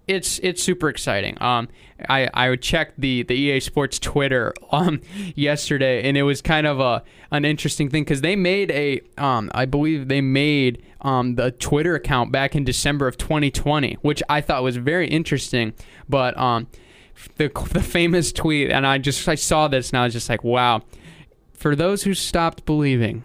[0.07, 1.37] it's it's super exciting.
[1.41, 1.67] Um,
[2.09, 5.01] I I checked the the EA Sports Twitter um
[5.35, 9.51] yesterday, and it was kind of a an interesting thing because they made a um
[9.53, 14.41] I believe they made um the Twitter account back in December of 2020, which I
[14.41, 15.73] thought was very interesting,
[16.07, 16.67] but um
[17.37, 20.43] the the famous tweet, and I just I saw this and I was just like,
[20.43, 20.81] wow.
[21.53, 23.23] For those who stopped believing,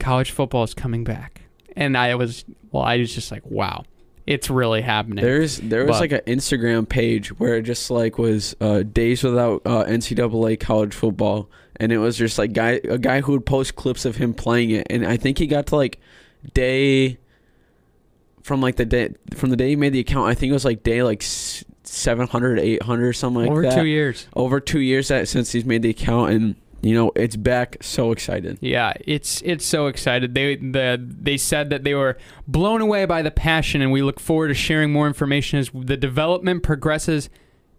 [0.00, 1.42] college football is coming back,
[1.76, 3.84] and I was well, I was just like, wow,
[4.26, 5.24] it's really happening.
[5.24, 9.22] There's there was But- like an Instagram page where it just like was uh, days
[9.22, 13.46] without uh, NCAA college football, and it was just like guy a guy who would
[13.46, 16.00] post clips of him playing it, and I think he got to like
[16.54, 17.18] day
[18.42, 20.28] from like the day from the day he made the account.
[20.28, 23.74] I think it was like day like s- 700, 800 or something like over that.
[23.78, 24.26] two years.
[24.34, 26.54] Over two years that since he's made the account, and
[26.86, 27.76] you know it's back.
[27.80, 28.58] So excited.
[28.60, 30.34] Yeah, it's it's so excited.
[30.34, 34.20] They the they said that they were blown away by the passion, and we look
[34.20, 37.28] forward to sharing more information as the development progresses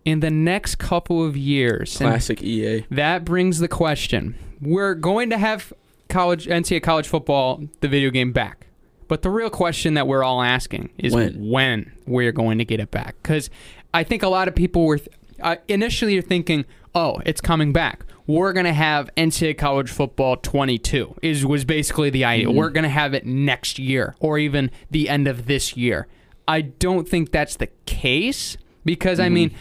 [0.06, 1.98] in the next couple of years.
[1.98, 2.86] Classic E EA.
[2.92, 5.72] that brings the question: We're going to have
[6.10, 8.68] college NCAA college football, the video game, back.
[9.08, 11.50] But the real question that we're all asking is When?
[11.50, 13.16] when we're going to get it back.
[13.24, 13.50] Because
[13.94, 15.10] I think a lot of people were th-
[15.42, 18.04] uh, initially you're thinking, "Oh, it's coming back.
[18.28, 22.48] We're gonna have NCAA college football 22." Is was basically the idea.
[22.48, 22.58] Mm-hmm.
[22.58, 26.08] We're gonna have it next year or even the end of this year.
[26.48, 29.34] I don't think that's the case because I mm-hmm.
[29.34, 29.56] mean,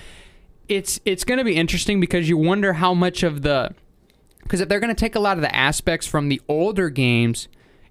[0.69, 3.75] it's it's going to be interesting because you wonder how much of the
[4.43, 7.49] because if they're going to take a lot of the aspects from the older games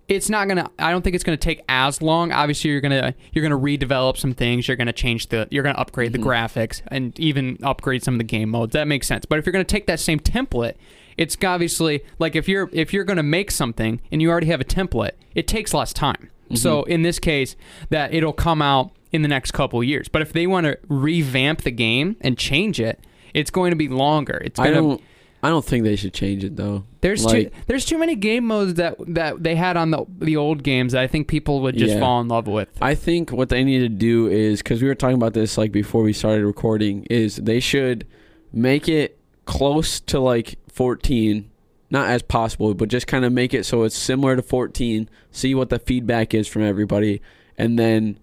[0.07, 2.31] it's not going to i don't think it's going to take as long.
[2.31, 4.67] Obviously you're going to you're going to redevelop some things.
[4.67, 6.27] You're going to change the you're going to upgrade the mm-hmm.
[6.27, 8.73] graphics and even upgrade some of the game modes.
[8.73, 9.25] That makes sense.
[9.25, 10.75] But if you're going to take that same template
[11.17, 14.61] it's obviously like if you're if you're going to make something and you already have
[14.61, 16.29] a template it takes less time.
[16.45, 16.55] Mm-hmm.
[16.55, 17.55] So in this case
[17.89, 20.07] that it'll come out in the next couple of years.
[20.07, 22.99] But if they want to revamp the game and change it
[23.33, 24.41] it's going to be longer.
[24.43, 25.01] It's going to don't.
[25.45, 26.83] I don't think they should change it though.
[27.01, 30.35] there's like, too there's too many game modes that that they had on the the
[30.37, 31.99] old games that I think people would just Yeah.
[31.99, 32.69] fall in love with.
[32.81, 35.71] I think what they need to do is because we were talking about this like
[35.71, 38.05] before we started recording is they should
[38.51, 41.49] make it close to like 14
[41.91, 45.53] not as possible but just kind of make it so it's similar to 14 see
[45.53, 47.21] what the feedback is from everybody
[47.57, 48.17] and then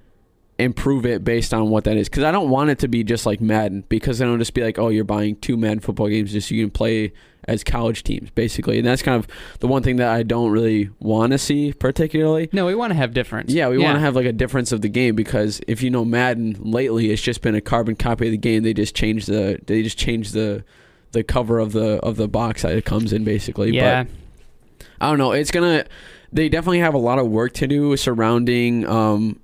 [0.62, 3.26] improve it based on what that is because i don't want it to be just
[3.26, 6.32] like madden because then it'll just be like oh you're buying two madden football games
[6.32, 7.12] just so you can play
[7.48, 9.26] as college teams basically and that's kind of
[9.58, 12.94] the one thing that i don't really want to see particularly No, we want to
[12.96, 13.52] have difference.
[13.52, 16.04] yeah, we want to have like a difference of the game because if you know
[16.04, 18.62] Madden lately, it's just been a carbon copy of the game.
[18.62, 20.62] They just changed the they just changed the
[21.10, 23.72] the cover of the of the box that it comes in basically.
[23.74, 24.04] yeah.
[24.04, 25.32] But I don't know.
[25.32, 25.84] It's gonna.
[26.32, 28.86] They definitely have a lot of work to do surrounding.
[28.86, 29.40] Um,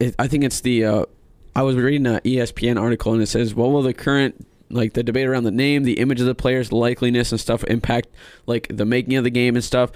[0.00, 0.84] it, I think it's the.
[0.84, 1.04] Uh,
[1.54, 5.02] I was reading an ESPN article and it says, "What will the current like the
[5.02, 8.08] debate around the name, the image of the players, likeliness and stuff impact
[8.46, 9.90] like the making of the game and stuff?"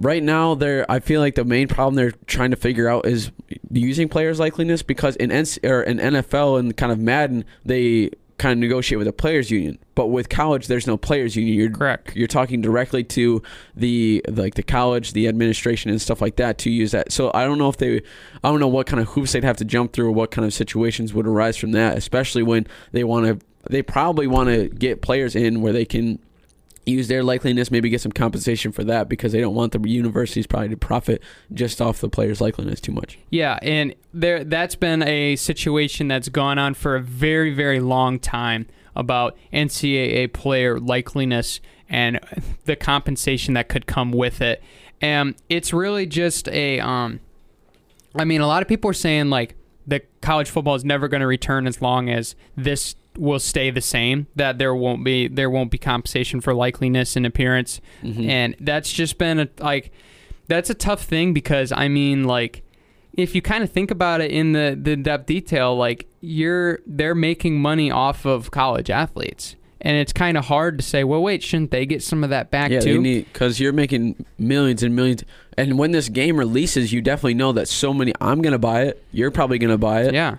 [0.00, 0.90] Right now, they're.
[0.90, 3.30] I feel like the main problem they're trying to figure out is
[3.70, 8.52] using players' likeliness because in NC, or in NFL and kind of Madden, they kind
[8.54, 9.78] of negotiate with a players' union.
[9.94, 11.54] But with college, there's no players' union.
[11.56, 12.16] You're Correct.
[12.16, 13.42] you're talking directly to
[13.76, 17.12] the like the college, the administration, and stuff like that to use that.
[17.12, 17.98] So I don't know if they,
[18.42, 20.46] I don't know what kind of hoops they'd have to jump through, or what kind
[20.46, 23.46] of situations would arise from that, especially when they want to.
[23.68, 26.18] They probably want to get players in where they can
[26.86, 30.46] use their likeliness, maybe get some compensation for that because they don't want the universities
[30.46, 33.18] probably to profit just off the players' likeliness too much.
[33.30, 38.18] Yeah, and there that's been a situation that's gone on for a very very long
[38.18, 38.66] time
[38.96, 42.20] about NCAA player likeliness and
[42.64, 44.62] the compensation that could come with it.
[45.00, 47.20] And it's really just a um
[48.14, 49.54] I mean a lot of people are saying like
[49.86, 53.80] that college football is never going to return as long as this will stay the
[53.80, 58.28] same that there won't be there won't be compensation for likeliness and appearance mm-hmm.
[58.28, 59.92] and that's just been a like
[60.48, 62.62] that's a tough thing because I mean like
[63.14, 67.14] if you kind of think about it in the the depth detail like you're they're
[67.14, 71.42] making money off of college athletes and it's kind of hard to say, well, wait,
[71.42, 73.02] shouldn't they get some of that back yeah, too?
[73.02, 75.24] because you're making millions and millions.
[75.56, 78.12] And when this game releases, you definitely know that so many.
[78.20, 79.02] I'm gonna buy it.
[79.10, 80.14] You're probably gonna buy it.
[80.14, 80.36] yeah,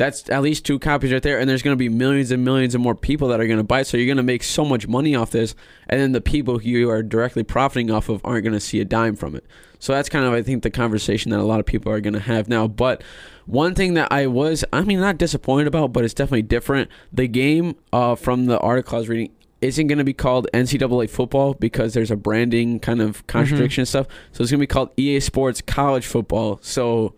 [0.00, 2.80] That's at least two copies right there, and there's gonna be millions and millions of
[2.80, 3.86] more people that are gonna buy it.
[3.86, 5.54] So you're gonna make so much money off this,
[5.90, 8.84] and then the people who you are directly profiting off of aren't gonna see a
[8.86, 9.44] dime from it.
[9.78, 12.18] So that's kind of I think the conversation that a lot of people are gonna
[12.18, 12.66] have now.
[12.66, 13.02] But
[13.44, 16.88] one thing that I was, I mean, not disappointed about, but it's definitely different.
[17.12, 21.10] The game uh, from the article I was reading isn't going to be called NCAA
[21.10, 24.06] football because there's a branding kind of contradiction and stuff.
[24.32, 26.60] So it's going to be called EA Sports College Football.
[26.62, 27.14] So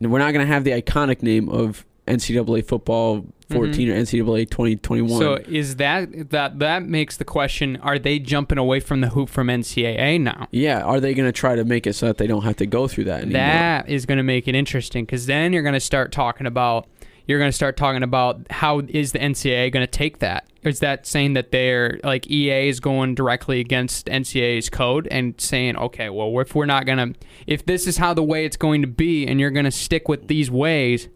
[0.00, 3.54] we're not going to have the iconic name of NCAA football mm-hmm.
[3.54, 5.18] 14 or NCAA 2021.
[5.18, 9.28] So is that that that makes the question: Are they jumping away from the hoop
[9.28, 10.48] from NCAA now?
[10.50, 12.66] yeah, are they going to try to make it so that they don't have to
[12.66, 13.40] go through that anymore?
[13.40, 16.88] That is going to make it interesting because then you're going to start talking about
[17.28, 20.48] you're going to start talking about how is the NCAA going to take that?
[20.62, 25.76] Is that saying that they're like EA is going directly against NCAA's code and saying,
[25.76, 28.80] okay, well, if we're not going to, if this is how the way it's going
[28.80, 31.08] to be and you're going to stick with these ways,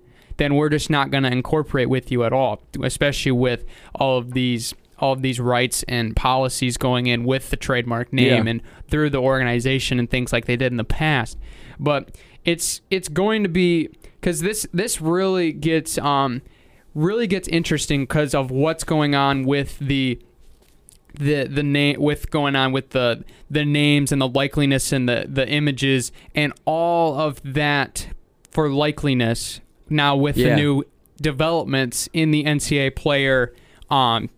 [0.42, 4.33] then we're just not going to incorporate with you at all, especially with all of
[4.33, 8.50] these all of these rights and policies going in with the trademark name Yeah.
[8.52, 11.37] and through the organization and things like they did in the past.
[11.78, 13.88] But it's it's going to be
[14.20, 16.42] because this this really gets um
[16.94, 20.18] really gets interesting because of what's going on with the
[21.14, 25.26] the the name with going on with the the names and the likeliness and the
[25.28, 28.09] the images and all of that
[28.50, 29.61] for likeliness
[29.92, 30.50] now with Yeah.
[30.50, 30.85] the new
[31.20, 33.52] developments in the NCAA player
[33.90, 34.28] um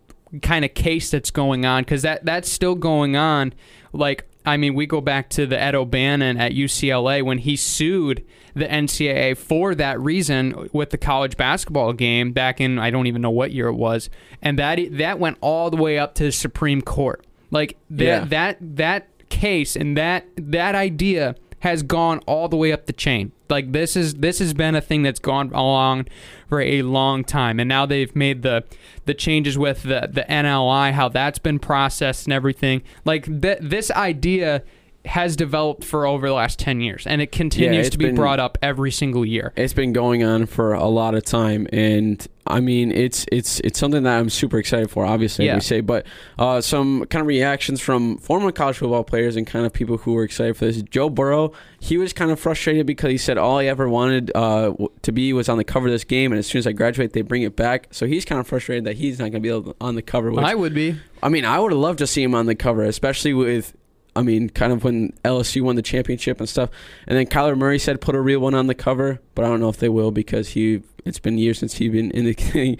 [0.41, 3.53] kind of case that's going on because that that's still going on
[3.93, 8.23] like I mean we go back to the Ed O'Bannon at UCLA when he sued
[8.53, 13.21] the NCAA for that reason with the college basketball game back in I don't even
[13.21, 14.09] know what year it was
[14.41, 18.25] and that that went all the way up to the Supreme Court like that Yeah.
[18.25, 23.31] that that case and that that idea has gone all the way up the chain.
[23.49, 26.07] Like this is this has been a thing that's gone along
[26.49, 28.63] for a long time, and now they've made the
[29.05, 32.81] the changes with the the NLI, how that's been processed and everything.
[33.03, 34.63] Like th- this idea
[35.05, 38.15] has developed for over the last ten years, and it continues it's to be been-
[38.15, 39.53] brought up every single year.
[39.55, 43.79] it's been going on for a lot of time and i mean it's it's it's
[43.79, 45.55] something that i'm super excited for obviously Yeah.
[45.55, 46.05] we say but
[46.37, 50.13] uh, some kind of reactions from former college football players and kind of people who
[50.13, 53.59] were excited for this joe burrow he was kind of frustrated because he said all
[53.59, 56.47] he ever wanted uh, to be was on the cover of this game and as
[56.47, 59.17] soon as i graduate they bring it back so he's kind of frustrated that he's
[59.19, 60.97] not going to be on the cover which, I would be.
[61.23, 63.75] I mean, I would have loved to see him on the cover, especially with,
[64.15, 66.69] I mean, kind of when LSU won the championship and stuff.
[67.07, 69.59] And then Kyler Murray said put a real one on the cover, but I don't
[69.59, 70.81] know if they will because he.
[71.05, 72.77] It's been years since he's been in the game.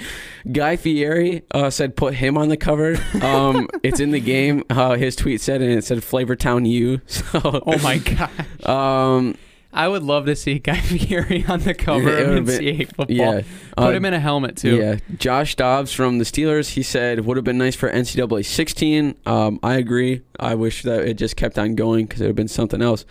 [0.51, 2.97] Guy Fieri uh, said put him on the cover.
[3.21, 4.63] Um, it's in the game.
[4.67, 7.01] Uh, his tweet said, and it said Flavortown U.
[7.07, 9.35] So, Oh my god, um,
[9.75, 13.05] I would love to see Guy Fieri on the cover of would've been- NCAA football.
[13.15, 13.41] yeah.
[13.77, 14.77] Put Uh, him in a helmet too.
[14.77, 16.69] Yeah, Josh Dobbs from the Steelers.
[16.69, 19.15] He said would have been nice for NCAA 16.
[19.25, 20.21] Um, I agree.
[20.39, 23.05] I wish that it just kept on going because it would have been something else.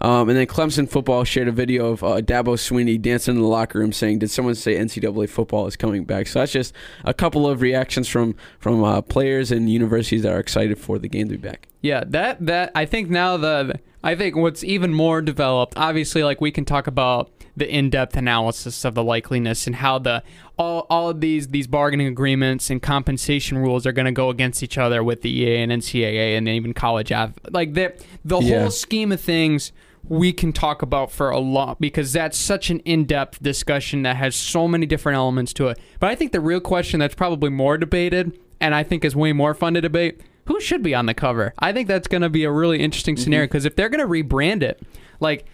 [0.00, 3.46] Um, and then Clemson football shared a video of uh, Dabo Swinney dancing in the
[3.46, 6.72] locker room, saying, "Did someone say NCAA football is coming back?" So that's just
[7.04, 11.08] a couple of reactions from from uh, players and universities that are excited for the
[11.08, 11.68] game to be back.
[11.82, 16.40] Yeah, that that I think now the I think what's even more developed, obviously like
[16.40, 20.22] we can talk about the in-depth analysis of the likeliness and how the
[20.56, 24.62] all all of these these bargaining agreements and compensation rules are going to go against
[24.62, 27.92] each other with the EA and NCAA and even college ath- like the
[28.24, 28.60] the Yeah.
[28.62, 29.72] whole scheme of things
[30.08, 34.34] we can talk about for a lot because that's such an in-depth discussion that has
[34.34, 35.78] so many different elements to it.
[36.00, 39.32] But I think the real question that's probably more debated and I think is way
[39.32, 41.54] more fun to debate who should be on the cover.
[41.58, 44.06] I think that's going to be a really interesting scenario because if they're going to
[44.06, 44.82] rebrand it,
[45.20, 45.46] like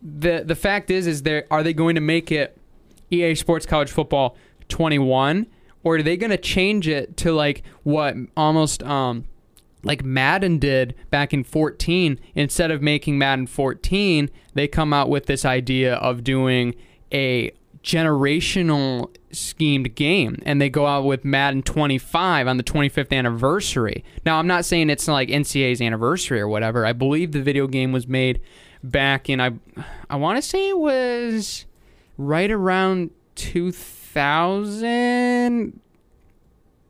[0.00, 2.56] the the fact is is there are they going to make it
[3.10, 4.36] EA Sports College Football
[4.68, 5.46] 21
[5.82, 9.24] or are they going to change it to like what almost um
[9.82, 15.26] like Madden did back in 14 instead of making Madden 14 they come out with
[15.26, 16.74] this idea of doing
[17.12, 24.04] a generational schemed game and they go out with Madden 25 on the 25th anniversary.
[24.26, 26.84] Now I'm not saying it's like NCAA's anniversary or whatever.
[26.84, 28.40] I believe the video game was made
[28.82, 29.52] back in I
[30.10, 31.64] I want to say it was
[32.16, 35.80] right around 2000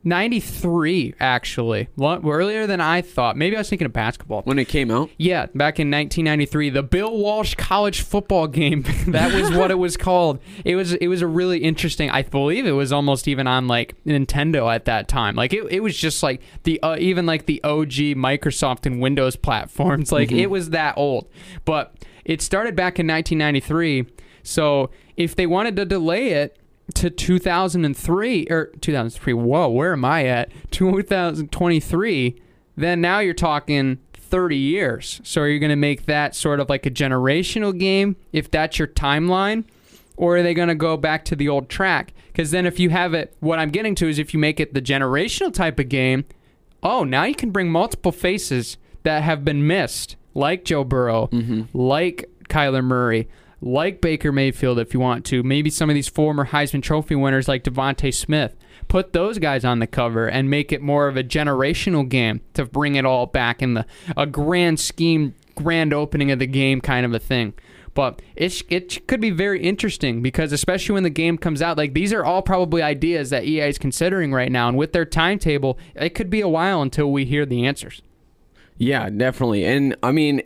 [0.05, 1.89] 93 actually.
[2.01, 3.37] Earlier than I thought.
[3.37, 4.43] Maybe I was thinking of basketball.
[4.43, 8.83] When it came out, Yeah, back in 1993, the Bill Walsh college football game.
[9.09, 10.41] that was what it was called.
[10.65, 12.11] It was it was a really interesting.
[12.11, 15.35] I believe it was almost even on like Nintendo at that time.
[15.35, 19.37] Like it, it was just like the uh, even like the OG Microsoft and Windows
[19.49, 20.13] platforms.
[20.13, 21.29] Like it was that old.
[21.65, 24.07] But it started back in 1993.
[24.43, 26.59] So if they wanted to delay it
[26.95, 30.51] to 2003 or 2003, whoa, where am I at?
[30.71, 32.43] 2023
[32.79, 35.21] then now you're talking 30 years.
[35.25, 38.79] So are you going to make that sort of like a generational game if that's
[38.79, 39.65] your timeline?
[40.17, 42.13] Or are they going to go back to the old track?
[42.29, 44.75] Because then if you have it, what I'm getting to is if you make it
[44.75, 46.25] the generational type of game,
[46.83, 51.63] oh, now you can bring multiple faces that have been missed, like Joe Burrow, mm-hmm.
[51.77, 53.29] like Kyler Murray,
[53.61, 55.43] like Baker Mayfield, if you want to.
[55.43, 58.55] Maybe some of these former Heisman Trophy winners like DeVonta Smith.
[58.87, 62.65] Put those guys on the cover and make it more of a generational game to
[62.65, 67.05] bring it all back in the a grand scheme, grand opening of the game kind
[67.05, 67.55] of a thing.
[67.95, 71.95] But it, it could be very interesting because especially when the game comes out, like
[71.95, 75.79] these are all probably ideas that EA is considering right now, and with their timetable,
[75.97, 78.01] it could be a while until we hear the answers.
[78.77, 79.65] Yeah, definitely.
[79.65, 80.43] And I mean,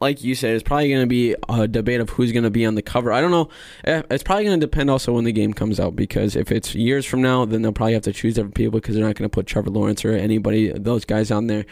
[0.00, 2.66] like you said, it's probably going to be a debate of who's going to be
[2.66, 3.12] on the cover.
[3.12, 3.48] I don't know.
[3.84, 6.74] Eh, It's probably going to depend also when the game comes out because if it's
[6.74, 9.28] years from now, then they'll probably have to choose different people because they're not going
[9.28, 11.64] to put Trevor Lawrence or anybody those guys on there.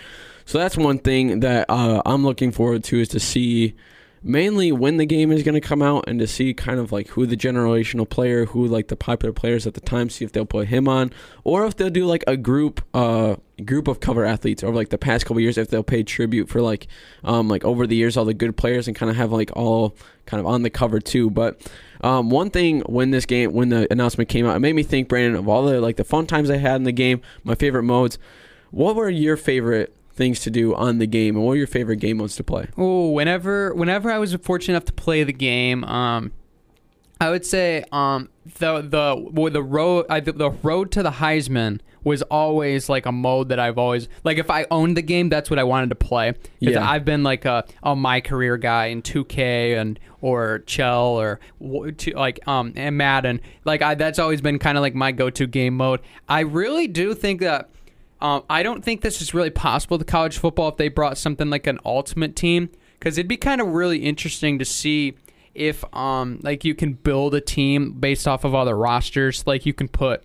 [0.46, 3.74] So that's one thing that uh, I'm looking forward to is to see
[4.26, 7.08] mainly when the game is going to come out and to see kind of like
[7.08, 10.46] who the generational player, who like the popular players at the time, see if they'll
[10.46, 11.12] put him on,
[11.44, 14.98] or if they'll do like a group, uh, group of cover athletes over like the
[14.98, 16.88] past couple years, if they'll pay tribute for like,
[17.22, 19.94] um, like over the years all the good players and kind of have like all
[20.24, 21.28] kind of on the cover too.
[21.28, 21.60] But
[22.00, 25.08] um, one thing when this game, when the announcement came out, it made me think,
[25.08, 27.82] Brandon, of all the like the fun times I had in the game, my favorite
[27.82, 28.18] modes.
[28.70, 31.96] What were your favorite things to do on the game, and what were your favorite
[31.96, 32.68] game modes to play?
[32.76, 36.32] Oh, whenever whenever I was fortunate enough to play the game, um,
[37.20, 42.20] I would say um, the the the road I, the road to the Heisman was
[42.22, 44.38] always like a mode that I've always like.
[44.38, 46.34] If I owned the game, that's what I wanted to play.
[46.60, 46.88] Yeah.
[46.88, 52.46] I've been like a, a my career guy in 2K and or Chell or like
[52.46, 53.40] um and Madden.
[53.64, 56.00] Like I that's always been kind of like my go-to game mode.
[56.28, 57.70] I really do think that.
[58.24, 61.50] Um, I don't think this is really possible to college football if they brought something
[61.50, 65.14] like an ultimate team because it'd be kind of really interesting to see
[65.54, 69.72] if um like you can build a team based off of other rosters like you
[69.74, 70.24] can put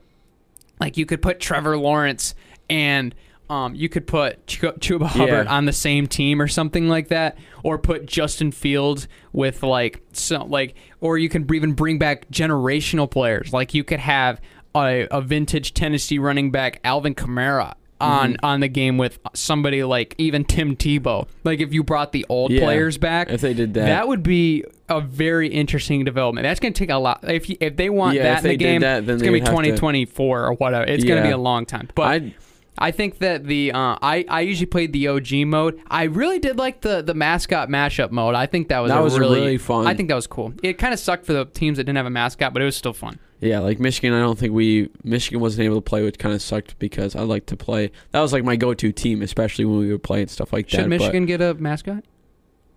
[0.79, 2.35] like you could put Trevor Lawrence
[2.69, 3.13] and
[3.49, 5.53] um, you could put Ch- Chuba Hubbard Yeah.
[5.53, 10.45] on the same team or something like that, or put Justin Fields with like so
[10.45, 13.51] like, or you can even bring back generational players.
[13.51, 14.39] Like you could have
[14.75, 18.45] a, a vintage Tennessee running back Alvin Kamara on Mm-hmm.
[18.45, 21.27] on the game with somebody like even Tim Tebow.
[21.43, 23.85] Like if you brought the old Yeah, players back, if they did that.
[23.85, 26.43] that would be a very interesting development.
[26.43, 27.19] That's going to take a lot.
[27.23, 29.39] If you, if they want Yeah, that in the game, that, it's going to be
[29.39, 30.85] have to- 2024 or whatever.
[30.85, 31.89] It's going to be a long time.
[31.95, 32.35] But I'd-
[32.81, 35.81] I think that the uh, I I usually played the OG mode.
[35.89, 38.35] I really did like the the mascot mashup mode.
[38.35, 39.85] I think that was That was really, really fun.
[39.85, 40.53] I think that was cool.
[40.63, 42.77] It kind of sucked for the teams that didn't have a mascot, but it was
[42.77, 43.19] still fun.
[43.41, 46.41] Yeah, like Michigan, I don't think we Michigan wasn't able to play, which kind of
[46.41, 47.91] sucked because I like to play.
[48.11, 50.79] That was like my go-to team, especially when we would play and stuff like Should
[50.79, 50.83] that.
[50.83, 52.03] Should Michigan get a mascot?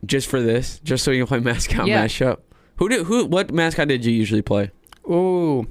[0.05, 2.05] just for this, just so you can play mascot Yeah.
[2.05, 2.39] mashup.
[2.77, 3.25] Who did who?
[3.27, 4.71] What mascot did you usually play?
[5.09, 5.67] Ooh.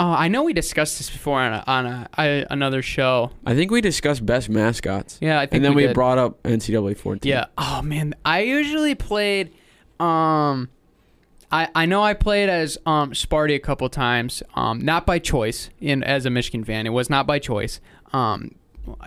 [0.00, 3.32] Uh, I know we discussed this before on a, on a, a, another show.
[3.44, 5.94] I think we discussed best mascots, Yeah, I think and then we, did.
[5.94, 7.28] brought up NCAA 14.
[7.28, 7.46] Yeah.
[7.58, 9.52] Oh man, I usually played.
[9.98, 10.68] Um,
[11.50, 14.42] I I know I played as um Sparty a couple times.
[14.54, 15.70] Um, not by choice.
[15.80, 17.80] In as a Michigan fan, it was not by choice.
[18.12, 18.54] Um,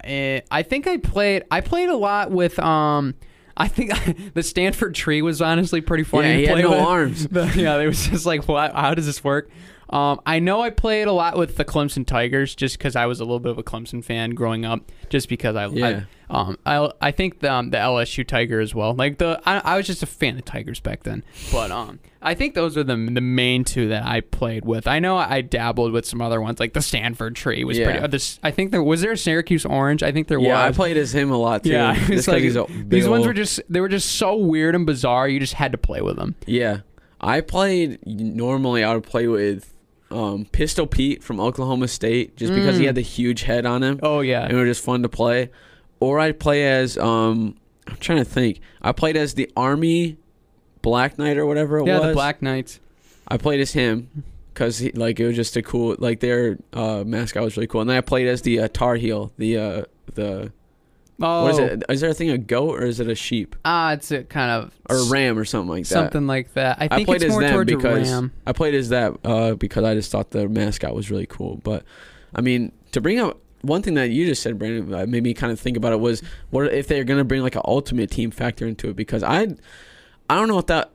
[0.03, 1.43] eh, I think I played.
[1.51, 3.15] I played a lot with um.
[3.57, 3.91] I think
[4.33, 6.79] the Stanford tree was honestly pretty funny Yeah, he had no with.
[6.79, 7.27] arms.
[7.55, 8.73] Yeah, it was just like, what?
[8.73, 9.49] How does this work?
[9.91, 13.19] Um, I know I played a lot with the Clemson Tigers just because I was
[13.19, 14.89] a little bit of a Clemson fan growing up.
[15.09, 15.87] Just because I, Yeah.
[15.87, 18.93] I um, I, I think the, um, the LSU Tiger as well.
[18.93, 21.25] Like the, I, I was just a fan of Tigers back then.
[21.51, 24.87] But um, I think those are the the main two that I played with.
[24.87, 27.83] I know I dabbled with some other ones, like the Stanford tree was Yeah.
[27.83, 27.99] pretty.
[27.99, 30.03] Uh, this, I think there was there a Syracuse Orange.
[30.03, 30.47] I think there was.
[30.47, 31.71] yeah, I played as him a lot too.
[31.71, 34.85] yeah, just like, he's a these ones were just they were just so weird and
[34.85, 35.27] bizarre.
[35.27, 36.35] You just had to play with them.
[36.45, 36.77] Yeah,
[37.19, 38.85] I played normally.
[38.85, 39.73] I would play with
[40.11, 42.87] um, Pistol Pete from Oklahoma State, just because he Mm.
[42.87, 43.99] had the huge head on him.
[44.03, 45.49] Oh yeah, and it was just fun to play.
[45.99, 47.55] Or I'd play as um
[47.87, 48.59] I'm trying to think.
[48.81, 50.17] I played as the Army
[50.81, 52.07] Black Knight or whatever it yeah, was.
[52.07, 52.79] the Black Knights.
[53.27, 54.09] I played as him.
[54.53, 57.81] because like it was just a cool like their uh, mascot was really cool.
[57.81, 59.83] And then I played as the uh, Tar Heel, the uh,
[60.15, 60.51] the
[61.21, 61.83] Oh, what is it?
[61.89, 64.51] Is there a thing a goat or is it a sheep Ah, it's a kind
[64.51, 65.87] of or a ram or something like that?
[65.93, 66.77] something like that.
[66.79, 68.31] I think it's more towards because a ram.
[68.45, 71.59] I played as that uh, because I just thought the mascot was really cool.
[71.63, 71.83] But
[72.35, 75.33] I mean, to bring up one thing that you just said, Brandon, that made me
[75.35, 78.09] kind of think about it was what if they're going to bring like an ultimate
[78.09, 78.95] team factor into it?
[78.95, 79.41] Because I,
[80.29, 80.91] I don't know if that.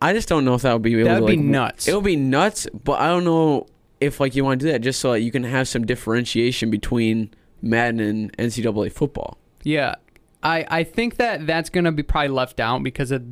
[0.00, 1.88] I just don't know if that would be able That to would be like, nuts.
[1.88, 3.66] It would be nuts, but I don't know
[4.00, 6.70] if like you want to do that just so that you can have some differentiation
[6.70, 7.30] between
[7.62, 9.38] Madden and NCAA football.
[9.62, 9.94] Yeah,
[10.42, 13.22] I I think that that's gonna be probably left out because of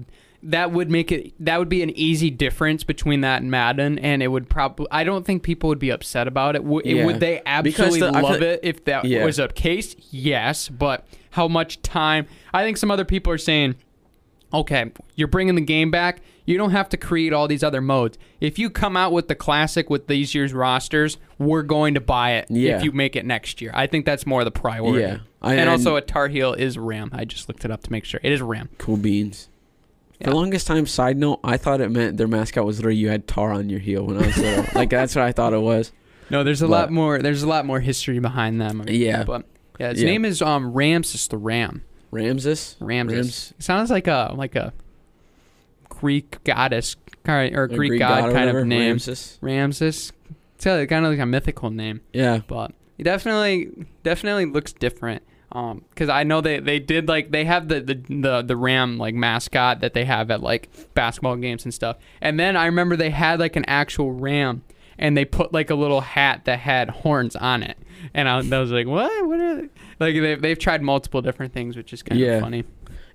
[0.43, 4.23] that would make it that would be an easy difference between that and Madden, and
[4.23, 6.65] it would probably I don't think people would be upset about it.
[6.65, 7.05] Would, Yeah.
[7.05, 9.25] would they absolutely the- love it if that Yeah.
[9.25, 9.97] was a case?
[10.11, 12.27] Yes, but how much time?
[12.55, 13.75] I think some other people are saying.
[14.53, 16.23] Okay, you're bringing the game back.
[16.51, 18.19] You don't have to create all these other modes.
[18.41, 22.33] If you come out with the classic with these year's rosters, we're going to buy
[22.33, 22.77] it Yeah.
[22.77, 23.71] if you make it next year.
[23.75, 25.01] I think that's more the priority.
[25.03, 27.11] Yeah, I, And also, a Tar Heel is Ram.
[27.15, 28.21] I just looked it up to make sure.
[28.23, 28.69] It is Ram.
[28.79, 29.49] cool beans.
[30.19, 30.31] For Yeah.
[30.31, 33.27] the longest time, side note, I thought it meant their mascot was literally you had
[33.27, 34.65] tar on your heel when I was little.
[34.75, 35.93] like that's what I thought it was.
[36.29, 37.21] No, there's a But- lot more.
[37.21, 38.85] There's a lot more history behind them.
[38.87, 39.25] Yeah.
[39.25, 39.47] but
[39.79, 40.11] yeah, his Yeah.
[40.11, 41.83] name is um Ramses the Ram.
[42.11, 42.77] Ramses.
[42.81, 43.15] Ramses.
[43.17, 44.73] Rams- It sounds like a like a
[46.01, 48.81] Greek goddess kind or a Greek, god, or kind of name.
[48.93, 49.39] Ramses.
[49.41, 50.13] Ramses.
[50.57, 52.41] It's kind of like a mythical name, Yeah.
[52.47, 55.23] but it definitely definitely looks different.
[55.53, 58.99] Um, because I know they they did like they have the, the the the ram
[58.99, 61.97] like mascot that they have at like basketball games and stuff.
[62.21, 64.63] And then I remember they had like an actual ram,
[64.97, 67.77] and they put like a little hat that had horns on it.
[68.15, 69.27] And I, I was like, what?
[69.27, 69.41] What?
[69.41, 69.69] Are they?
[69.99, 72.35] Like they've they've tried multiple different things, which is kind Yeah.
[72.37, 72.65] of funny.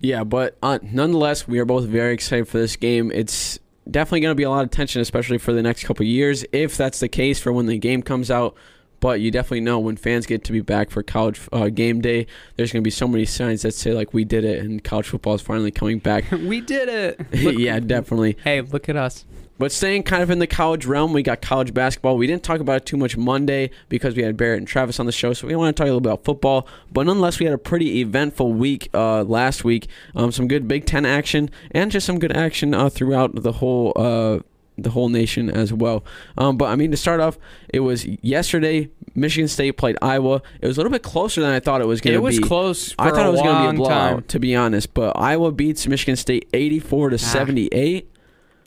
[0.06, 3.12] Yeah, but uh, nonetheless, we are both very excited for this game.
[3.12, 6.08] It's definitely going to be a lot of tension, especially for the next couple of
[6.08, 8.56] years, if that's the case for when the game comes out.
[9.00, 12.28] But you definitely know when fans get to be back for college uh, game day,
[12.56, 15.08] there's going to be so many signs that say like we did it and college
[15.08, 16.30] football is finally coming back.
[16.32, 17.44] we did it.
[17.44, 18.38] Look- yeah, definitely.
[18.44, 19.26] Hey, look at us.
[19.58, 22.18] But staying kind of in the college realm, we got college basketball.
[22.18, 25.06] We didn't talk about it too much Monday because we had Barrett and Travis on
[25.06, 26.68] the show, so we want to talk a little bit about football.
[26.92, 29.88] But nonetheless, we had a pretty eventful week uh, last week.
[30.14, 33.94] Um, some good Big Ten action and just some good action uh, throughout the whole
[33.96, 34.40] uh,
[34.78, 36.04] the whole nation as well.
[36.38, 37.38] Um, but I mean, to start off,
[37.70, 38.90] it was yesterday.
[39.18, 40.42] Michigan State played Iowa.
[40.60, 42.22] It was a little bit closer than I thought it was going to be.
[42.22, 42.94] It was close.
[43.00, 44.24] I thought it was going to be a blowout, time.
[44.24, 44.94] to be honest.
[44.94, 47.18] But Iowa beats Michigan State 84 to Ah.
[47.20, 48.12] 78,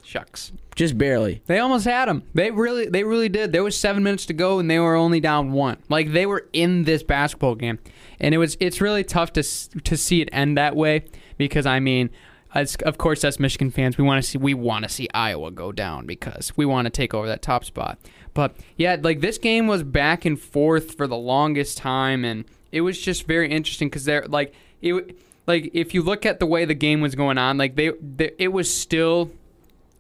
[0.09, 0.53] Shucks.
[0.75, 1.43] just barely.
[1.47, 2.23] They almost had him.
[2.33, 3.53] They really, they really did.
[3.53, 5.77] There was seven minutes to go, and they were only down one.
[5.91, 7.79] Like they were in this basketball game,
[8.19, 8.57] and it was.
[8.59, 11.05] It's really tough to to see it end that way
[11.37, 12.09] because I mean,
[12.55, 15.51] as of course, as Michigan fans, we want to see we want to see Iowa
[15.51, 17.99] go down because we want to take over that top spot.
[18.33, 22.81] But yeah, like this game was back and forth for the longest time, and it
[22.81, 24.93] was just very interesting because they're like it.
[24.93, 25.15] w-
[25.47, 28.33] Like if you look at the way the game was going on, like they, they
[28.39, 29.31] it was still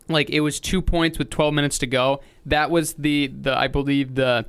[0.08, 2.20] like it was two points with 12 minutes to go.
[2.46, 4.46] That was the the I believe the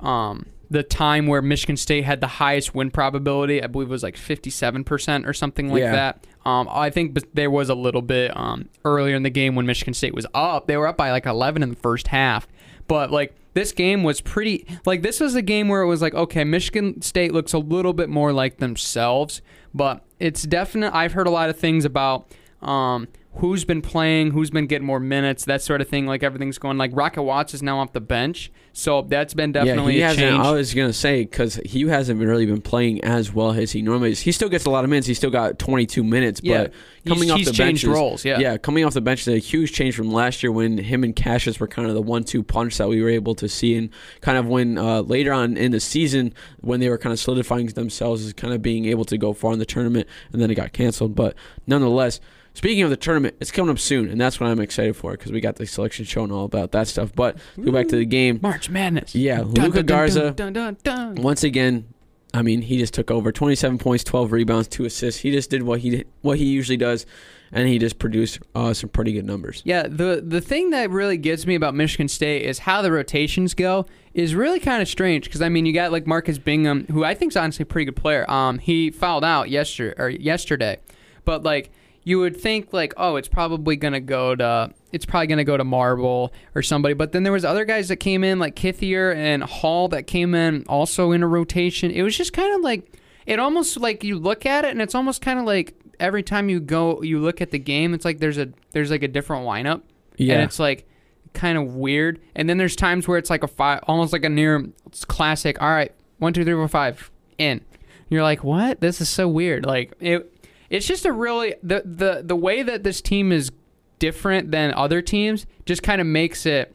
[0.00, 3.62] um the time where Michigan State had the highest win probability.
[3.62, 5.92] I believe it was like 57% or something like Yeah.
[5.92, 6.26] that.
[6.46, 9.66] Um, I think but there was a little bit um, earlier in the game when
[9.66, 10.66] Michigan State was up.
[10.68, 12.48] They were up by like 11 in the first half.
[12.88, 16.14] But like this game was pretty like this was a game where it was like
[16.14, 19.42] okay, Michigan State looks a little bit more like themselves,
[19.74, 22.32] but it's definite I've heard a lot of things about
[22.62, 26.06] um, who's been playing, who's been getting more minutes, that sort of thing.
[26.06, 26.76] Like everything's going.
[26.78, 30.20] Like Rocket Watts is now off the bench, so that's been definitely yeah, a he
[30.22, 30.36] hasn't.
[30.36, 30.46] change.
[30.46, 33.80] I was gonna say because he hasn't been really been playing as well as he
[33.80, 34.20] normally is.
[34.20, 35.06] He still gets a lot of minutes.
[35.06, 36.64] He still got 22 minutes, Yeah.
[36.64, 36.72] but
[37.06, 38.38] coming He's- off he's the bench, roles, yeah.
[38.38, 41.16] yeah, coming off the bench is a huge change from last year when him and
[41.16, 43.88] Cassius were kind of the one-two punch that we were able to see, and
[44.20, 47.66] kind of when uh, later on in the season when they were kind of solidifying
[47.68, 50.54] themselves as kind of being able to go far in the tournament, and then it
[50.54, 51.14] got canceled.
[51.14, 51.34] But
[51.66, 52.20] nonetheless.
[52.54, 55.32] Speaking of the tournament, it's coming up soon, and that's what I'm excited for because
[55.32, 57.12] we got the selection show and all about that stuff.
[57.14, 58.38] But go back to the game.
[58.42, 59.14] March Madness.
[59.14, 60.30] Yeah, Dun, dun, Garza.
[60.32, 60.52] Dun,
[60.82, 61.14] dun.
[61.16, 61.86] once again,
[62.34, 63.30] I mean, he just took over.
[63.30, 65.20] 27 points, 12 rebounds, two assists.
[65.20, 67.04] He just did what he did, what he usually does,
[67.52, 69.60] and he just produced uh, some pretty good numbers.
[69.64, 73.52] Yeah, the the thing that really gets me about Michigan State is how the rotations
[73.54, 77.04] go is really kind of strange because I mean you got like Marcus Bingham who
[77.04, 78.30] I think is honestly a pretty good player.
[78.30, 80.78] Um, he fouled out yesterday or yesterday,
[81.26, 81.70] but like
[82.04, 85.64] you would think like oh it's probably gonna go to it's probably gonna go to
[85.64, 89.42] Marble or somebody, but then there was other guys that came in like Kithier and
[89.42, 91.90] Hall that came in also in a rotation.
[91.90, 94.94] It was just kind of like it almost like you look at it and it's
[94.94, 98.18] almost kind of like every time you go you look at the game it's like
[98.18, 99.82] there's a there's like a different lineup
[100.16, 100.34] Yeah.
[100.34, 100.88] and it's like
[101.34, 102.20] kind of weird.
[102.34, 104.66] And then there's times where it's like a five, almost like a near
[105.06, 105.62] classic.
[105.62, 107.62] All right, one, two, three, four, five, in.
[108.10, 108.80] You're like, what?
[108.80, 109.64] This is so weird.
[109.64, 110.31] Like it,
[110.72, 113.52] it's just a really the the the way that this team is
[114.00, 116.74] different than other teams just kind of makes it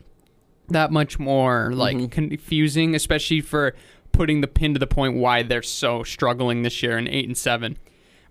[0.69, 2.11] that much more like Mhm.
[2.11, 3.73] confusing, especially for
[4.13, 7.37] putting the pin to the point why they're so struggling this year in eight and
[7.37, 7.77] seven.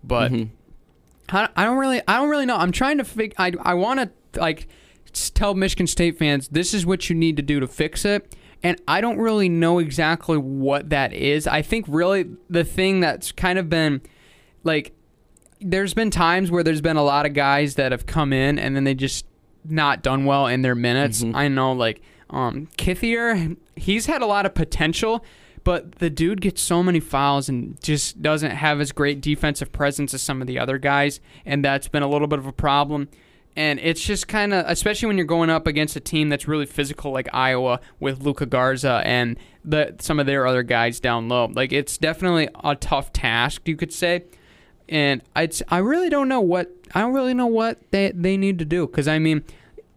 [0.02, 0.48] But Mhm.
[1.28, 2.56] I, I don't really I don't really know.
[2.56, 3.34] I'm trying to fig.
[3.38, 4.68] I I want to like
[5.34, 8.34] tell Michigan State fans this is what you need to do to fix it.
[8.62, 11.46] And I don't really know exactly what that is.
[11.46, 14.00] I think really the thing that's kind of been
[14.64, 14.92] like
[15.60, 18.76] there's been times where there's been a lot of guys that have come in and
[18.76, 19.26] then they just
[19.64, 21.22] not done well in their minutes.
[21.24, 21.34] Mhm.
[21.34, 22.00] I know like
[22.30, 25.24] um Kithier, he's had a lot of potential,
[25.64, 30.14] but the dude gets so many fouls and just doesn't have as great defensive presence
[30.14, 33.08] as some of the other guys, and that's been a little bit of a problem.
[33.58, 36.66] And it's just kind of, especially when you're going up against a team that's really
[36.66, 41.46] physical like Iowa with Luka Garza and the some of their other guys down low.
[41.46, 44.24] Like it's definitely a tough task, you could say.
[44.88, 48.58] And I, I really don't know what I don't really know what they they need
[48.60, 49.42] to do because I mean,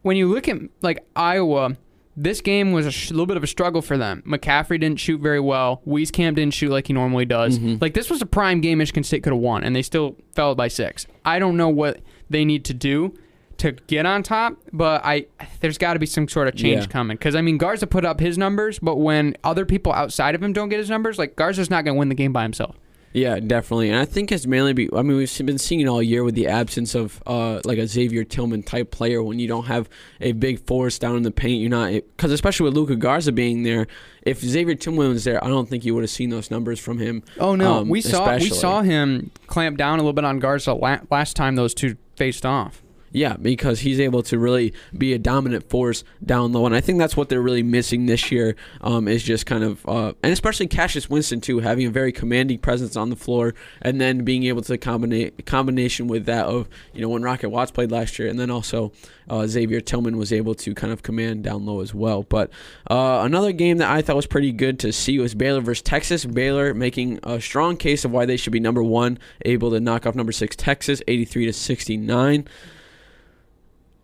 [0.01, 1.77] when you look at like Iowa,
[2.17, 4.23] this game was a sh- little bit of a struggle for them.
[4.27, 5.81] McCaffery didn't shoot very well.
[5.87, 7.59] Wieskamp didn't shoot like he normally does.
[7.59, 7.79] Mhm.
[7.81, 10.55] Like this was a prime game Michigan State could have won, and they still fell
[10.55, 11.05] by six.
[11.23, 13.13] I don't know what they need to do
[13.57, 15.27] to get on top, but I
[15.59, 16.87] there's got to be some sort of change Yeah.
[16.87, 20.41] coming because I mean Garza put up his numbers, but when other people outside of
[20.41, 22.75] him don't get his numbers, like Garza's not going to win the game by himself.
[23.11, 24.73] Yeah, definitely, and I think it's mainly.
[24.73, 27.79] Be, I mean, we've been seeing it all year with the absence of uh, like
[27.79, 29.23] a Xavier Tillman type player.
[29.23, 29.89] When you don't have
[30.21, 33.63] a big force down in the paint, you're not because especially with Luka Garza being
[33.63, 33.87] there.
[34.21, 36.99] If Xavier Tillman was there, I don't think you would have seen those numbers from
[36.99, 37.23] him.
[37.39, 40.73] Oh no, Um, we saw we saw him clamp down a little bit on Garza
[40.73, 42.83] la- last time those two faced off.
[43.11, 46.99] Yeah, because he's able to really be a dominant force down low, and I think
[46.99, 48.55] that's what they're really missing this year.
[48.81, 52.59] Um, is just kind of, uh, and especially Cassius Winston too, having a very commanding
[52.59, 57.01] presence on the floor, and then being able to combine combination with that of you
[57.01, 58.91] know when Rocket Watts played last year, and then also
[59.27, 62.23] uh, Xavier Tillman was able to kind of command down low as well.
[62.23, 62.51] But
[62.91, 66.25] uh, another game that I thought was pretty good to see was Baylor versus Texas.
[66.25, 70.05] Baylor making a strong case of why they should be number one, able to knock
[70.05, 72.47] off number six Texas, eighty three to sixty nine.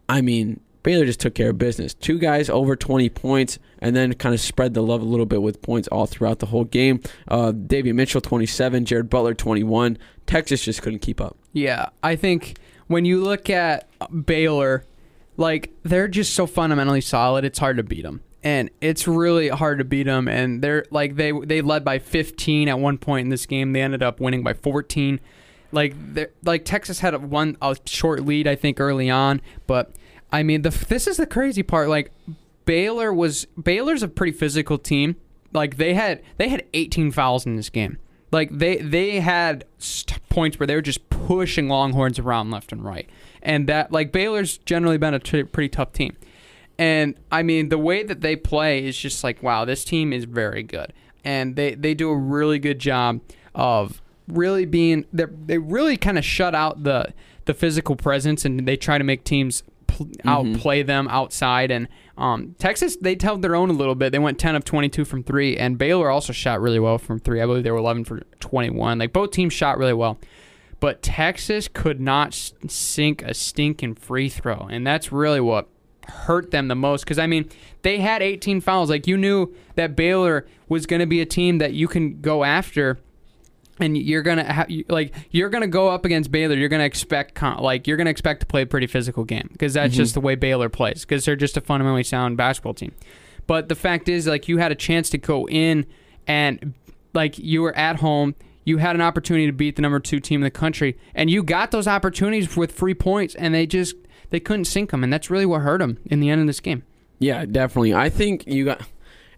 [0.08, 1.96] I mean, Baylor just took care of business.
[1.96, 5.42] Two guys over 20 points, and then kind of spread the love a little bit
[5.42, 7.02] with points all throughout the whole game.
[7.28, 9.98] Uh, Mitchell, 27, Jared Butler, 21.
[10.28, 11.38] Texas just couldn't keep up.
[11.54, 13.88] Yeah, I think when you look at
[14.26, 14.86] Baylor,
[15.38, 18.22] like they're just so fundamentally solid, it's hard to beat them.
[18.44, 20.28] And it's really hard to beat them.
[20.28, 23.74] And they're like they they led by 15 at one point in this game.
[23.74, 25.20] They ended up winning by 14.
[25.72, 25.96] Like
[26.44, 29.92] like Texas had a one a short lead I think early on, but
[30.32, 31.90] I mean the this is the crazy part.
[31.90, 32.12] Like
[32.66, 35.16] Baylor was Baylor's a pretty physical team.
[35.54, 37.98] Like they had they had 18 fouls in this game.
[38.32, 39.66] Like they they had
[40.30, 43.10] points where they were just pushing Longhorns around left and right,
[43.42, 46.18] and that like Baylor's generally been a t- pretty tough team.
[46.78, 50.26] And I mean the way that they play is just like wow, this team is
[50.26, 50.92] very good,
[51.24, 53.22] and they they do a really good job
[53.54, 57.14] of really being they they really kind of shut out the
[57.46, 61.88] the physical presence, and they try to make teams pl- outplay them outside and.
[62.18, 64.14] Um, Texas, they held their own a little bit.
[64.14, 67.42] They went 10 of 22 from three, and Baylor also shot really well from three.
[67.42, 69.00] I believe they were 11 for 21.
[69.00, 70.18] Like both teams shot really well,
[70.80, 72.34] but Texas could not
[72.68, 75.68] sink a stinking free throw, and that's really what
[76.08, 77.04] hurt them the most.
[77.04, 77.50] Because I mean,
[77.82, 78.90] they had 18 fouls.
[78.90, 82.44] Like you knew that Baylor was going to be a team that you can go
[82.44, 83.00] after
[83.80, 86.56] and you're gonna ha- like you're gonna go up against Baylor.
[86.56, 89.74] You're gonna expect con- like you're gonna expect to play a pretty physical game because
[89.74, 90.04] that's mm-hmm.
[90.04, 92.94] just the way Baylor plays because they're just a fundamentally sound basketball team.
[93.48, 95.86] But the fact is, like you had a chance to go in
[96.28, 96.74] and
[97.14, 98.36] like you were at home.
[98.64, 101.44] You had an opportunity to beat the number two team in the country, and you
[101.44, 103.96] got those opportunities with free points, and they just
[104.32, 106.60] they couldn't sink them, and that's really what hurt them in the end of this
[106.60, 106.84] game.
[107.20, 107.94] Yeah, definitely.
[107.94, 108.82] I think you got.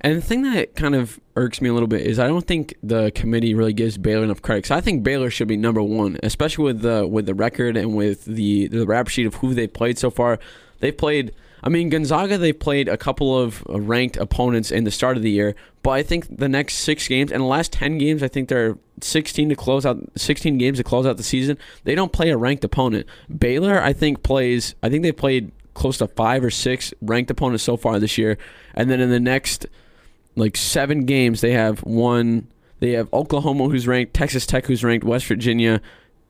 [0.01, 2.75] And the thing that kind of irks me a little bit is I don't think
[2.83, 4.63] the committee really gives Baylor enough credit.
[4.65, 7.95] 'Cause I think Baylor should be number one, especially with the with the record and
[7.95, 10.39] with the the rap sheet of who they played so far.
[10.79, 11.31] They played.
[11.63, 12.37] I mean, Gonzaga.
[12.37, 15.91] They played a couple of uh, ranked opponents in the start of the year, but
[15.91, 19.49] I think the next six games and the last ten games, I think they're 16
[19.49, 21.57] to close out 16 games to close out the season.
[21.83, 23.07] They don't play a ranked opponent.
[23.35, 24.75] Baylor, I think, plays.
[24.83, 28.37] I think they played close to five or six ranked opponents so far this year,
[28.75, 29.65] and then in the next
[30.38, 32.47] like seven games they have one
[32.79, 35.81] they have Oklahoma who's ranked, Texas Tech who's ranked, West Virginia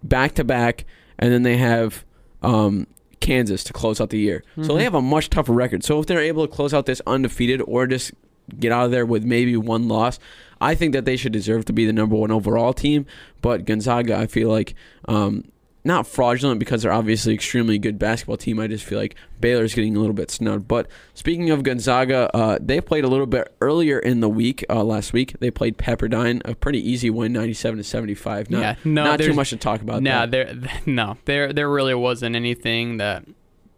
[0.01, 0.85] back to back,
[1.19, 2.05] and then they have
[2.41, 2.87] um,
[3.19, 4.43] Kansas to close out the year.
[4.55, 4.77] So Mhm.
[4.77, 5.83] they have a much tougher record.
[5.83, 8.11] So if they're able to close out this undefeated or just
[8.59, 10.19] get out of there with maybe one loss,
[10.61, 13.05] I think that they should deserve to be the number one overall team.
[13.41, 14.73] But Gonzaga, I feel like,
[15.09, 15.43] um,
[15.87, 18.59] not fraudulent because they're obviously extremely good basketball team.
[18.59, 20.67] I just feel like Baylor's getting a little bit snubbed.
[20.67, 24.65] But speaking of Gonzaga, uh, they played a little bit earlier in the week.
[24.69, 28.51] Uh, last week they played Pepperdine, a pretty easy win, ninety-seven to seventy-five.
[28.51, 30.03] Not, yeah, no, not too much to talk about.
[30.03, 30.31] No, that.
[30.61, 33.25] there, no, there, there really wasn't anything that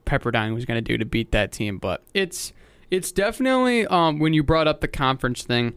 [0.05, 1.77] Pepperdine was going to do to beat that team.
[1.77, 2.51] But it's,
[2.89, 5.75] it's definitely um, when you brought up the conference thing,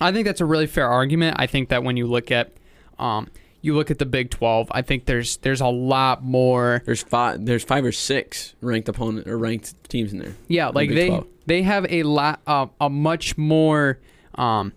[0.00, 1.36] I think that's a really fair argument.
[1.40, 2.52] I think that when you look at,
[3.00, 3.28] um,
[3.68, 6.82] you look at the Big Twelve, I think there's there's a lot more.
[6.84, 7.46] There's five.
[7.46, 10.34] There's five or six ranked opponent or ranked teams in there.
[10.48, 11.26] Yeah, like Big they 12.
[11.46, 14.00] they have a lot uh, a much more
[14.34, 14.72] um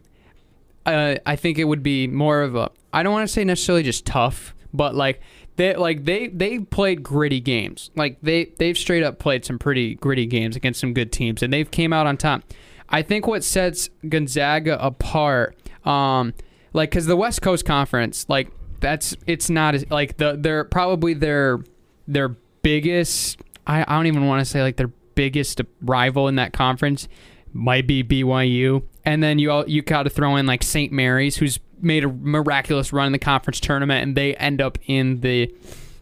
[0.86, 3.84] uh, I think it would be more of a I don't want to say necessarily
[3.84, 5.22] just tough, but like
[5.56, 7.92] they like they they played gritty games.
[7.96, 11.52] Like they they've straight up played some pretty gritty games against some good teams and
[11.54, 12.44] they've came out on top.
[12.90, 16.34] I think what sets Gonzaga apart um
[16.74, 18.50] like cuz the West Coast Conference like
[18.82, 21.60] that's it's not as like the they're probably their
[22.08, 22.30] their
[22.64, 27.08] biggest I, I don't even want to say like their biggest rival in that conference
[27.54, 30.92] might be BYU, and then you all, you got to throw in like St.
[30.92, 35.22] Mary's, who's made a miraculous run in the conference tournament, and they end up in
[35.22, 35.54] the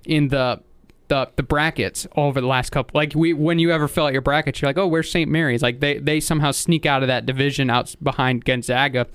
[0.06, 0.62] in the
[1.08, 2.92] the, the brackets over the last couple.
[2.98, 5.30] Like we, when you ever fill out your brackets, you're like, oh, where's St.
[5.30, 5.64] Mary's?
[5.64, 9.08] Like they they somehow sneak out of that division out behind Gonzaga,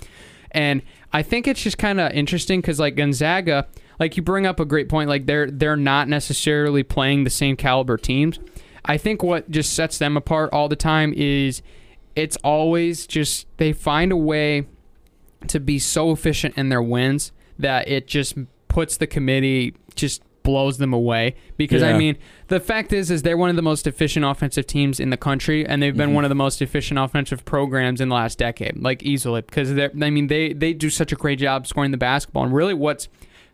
[0.50, 0.82] and
[1.14, 3.68] I think it's just kind of interesting because like Gonzaga,
[4.00, 5.08] like you bring up a great point.
[5.08, 8.40] Like they're they're not necessarily playing the same caliber teams.
[8.84, 11.62] I think what just sets them apart all the time is
[12.16, 14.66] it's always just they find a way
[15.46, 18.36] to be so efficient in their wins that it just
[18.66, 21.34] puts the committee just blows them away.
[21.56, 22.16] Because I mean
[22.46, 25.66] the fact is is they're one of the most efficient offensive teams in the country
[25.66, 26.14] and they've been Mhm.
[26.14, 29.40] one of the most efficient offensive programs in the last decade like easily.
[29.40, 32.54] Because they're I mean they they do such a great job scoring the basketball and
[32.54, 33.08] really what's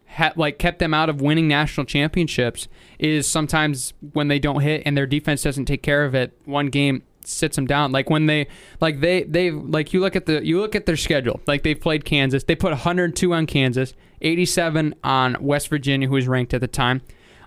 [0.09, 2.67] ha- like kept them out of winning national championships
[2.99, 6.67] is sometimes when they don't hit and their defense doesn't take care of it one
[6.67, 8.47] game sits them down like when they
[8.81, 11.81] like they they like you look at the you look at their schedule like they've
[11.81, 16.61] played Kansas they put 102 on Kansas 87 on West Virginia who was ranked at
[16.61, 17.03] the time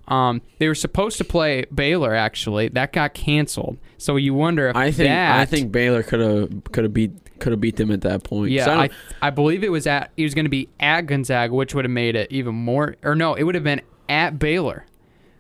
[0.08, 4.76] um, they were supposed to play Baylor actually that got canceled so you wonder if
[4.76, 7.92] I think that, I think Baylor could have could have beat could have beat them
[7.92, 8.52] at that point.
[8.52, 8.90] yeah, I I,
[9.24, 11.92] I believe it was at it was going to be at Gonzaga, which would have
[11.92, 12.96] made it even more.
[13.04, 14.86] Or no, it would have been at Baylor.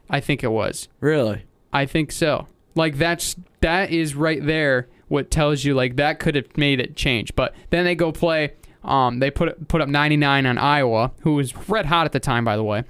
[0.09, 0.87] I think it was.
[0.99, 1.43] really.
[1.71, 2.47] I think so.
[2.75, 4.89] Like that's that is right there.
[5.07, 7.35] What tells you like that could have made it change.
[7.35, 8.53] But then they go play.
[8.83, 12.43] Um, they put put up 99 on Iowa, who was red hot at the time,
[12.43, 12.83] by the way.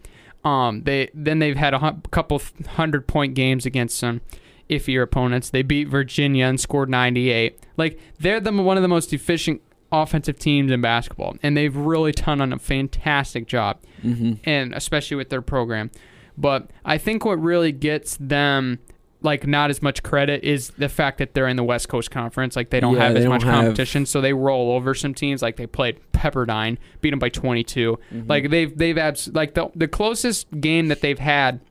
[0.43, 4.21] Um, they then they've had a couple hundred point games against some
[4.69, 5.49] iffier opponents.
[5.51, 7.59] They beat Virginia and scored 98.
[7.77, 9.61] Like they're the one of the most efficient
[9.91, 15.17] offensive teams in basketball, and they've really done on a fantastic job hmm and especially
[15.17, 15.91] with their program.
[16.35, 18.79] But I think what really gets them
[19.23, 22.55] like not as much credit is the fact that they're in the West Coast Conference.
[22.55, 25.13] Like they don't Yeah, have as don't much have- competition, so they roll over some
[25.13, 25.41] teams.
[25.41, 27.97] Like they played Pepperdine, beat them by 22.
[28.13, 28.29] Mm-hmm.
[28.29, 31.61] Like they've they've abs- like the the closest game that they've had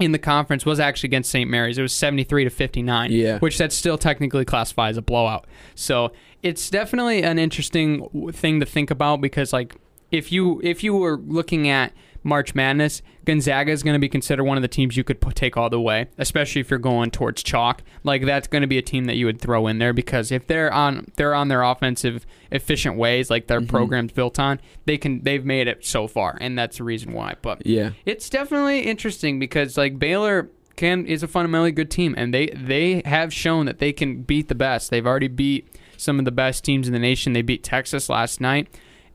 [0.00, 1.48] in the conference was actually against St.
[1.48, 1.78] Mary's.
[1.78, 3.38] It was 73 to 59 Yeah.
[3.38, 5.46] which that's still technically classified as a blowout.
[5.76, 9.76] So it's definitely an interesting thing to think about because like
[10.10, 11.92] if you if you were looking at
[12.24, 15.56] March Madness, Gonzaga is going to be considered one of the teams you could take
[15.56, 17.82] all the way, especially if you're going towards chalk.
[18.02, 20.46] Like that's going to be a team that you would throw in there because if
[20.46, 23.68] they're on they're on their offensive efficient ways, like their Mhm.
[23.68, 27.34] program's built on, they can they've made it so far, and that's the reason why.
[27.42, 27.90] But Yeah.
[28.06, 33.00] it's definitely interesting because like Baylor can is a fundamentally good team and they they
[33.04, 34.90] have shown that they can beat the best.
[34.90, 37.32] They've already beat some of the best teams in the nation.
[37.32, 38.66] They beat Texas last night.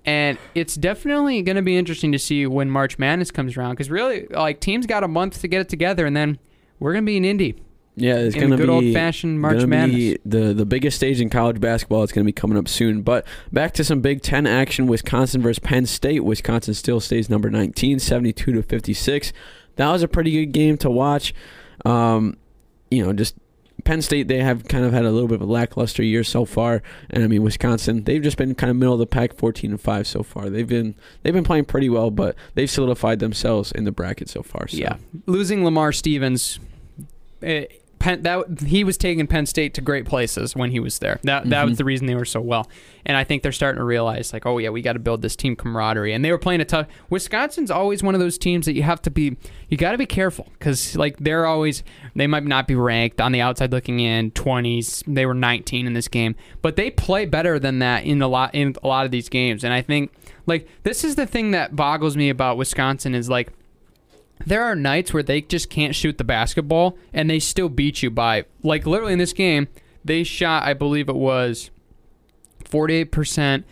[0.09, 3.91] And it's definitely going to be interesting to see when March Madness comes around because
[3.91, 6.39] really, like teams got a month to get it together, and then
[6.79, 7.61] we're going to be in Indy
[7.95, 9.95] Yeah, it's in gonna good be old fashioned March Madness.
[9.95, 12.01] Be the the biggest stage in college basketball.
[12.01, 13.03] It's going to be coming up soon.
[13.03, 16.23] But back to some Big Ten action: Wisconsin versus Penn State.
[16.23, 19.31] Wisconsin still stays number 19, 72 to 56.
[19.75, 21.35] That was a pretty good game to watch.
[21.85, 22.35] Um,
[22.89, 23.35] you know, just
[23.83, 26.45] Penn State they have kind of had a little bit of a lackluster year so
[26.45, 29.71] far, and I mean Wisconsin they've just been kind of middle of the pack, 14
[29.71, 30.49] and five so far.
[30.49, 34.43] They've been they've been playing pretty well, but they've solidified themselves in the bracket so
[34.43, 34.67] far.
[34.67, 34.77] So.
[34.77, 36.59] Yeah, losing Lamar Stevens,
[37.41, 41.19] it Penn, that he was taking Penn State to great places when he was there.
[41.23, 41.77] That that was mm-hmm.
[41.77, 42.69] the reason they were so well.
[43.05, 45.35] And I think they're starting to realize like, oh yeah, we got to build this
[45.35, 46.13] team camaraderie.
[46.13, 46.87] And they were playing a tough.
[47.09, 49.37] Wisconsin's always one of those teams that you have to be
[49.67, 51.83] you got to be careful because like they're always
[52.15, 55.03] they might not be ranked on the outside looking in 20s.
[55.05, 58.55] They were 19 in this game, but they play better than that in a lot
[58.55, 59.63] in a lot of these games.
[59.63, 60.11] And I think
[60.45, 63.51] like this is the thing that boggles me about Wisconsin is like
[64.45, 68.09] there are nights where they just can't shoot the basketball and they still beat you
[68.09, 69.67] by like literally in this game
[70.03, 71.69] they shot i believe it was
[72.65, 73.63] 48%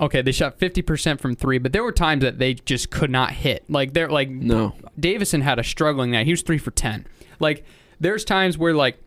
[0.00, 3.32] okay they shot 50% from three but there were times that they just could not
[3.32, 3.64] hit.
[3.68, 4.74] Like they're like No.
[4.98, 6.26] davison had a struggling night.
[6.26, 7.06] He was three for 10
[7.40, 7.64] like
[8.00, 8.98] there's times where like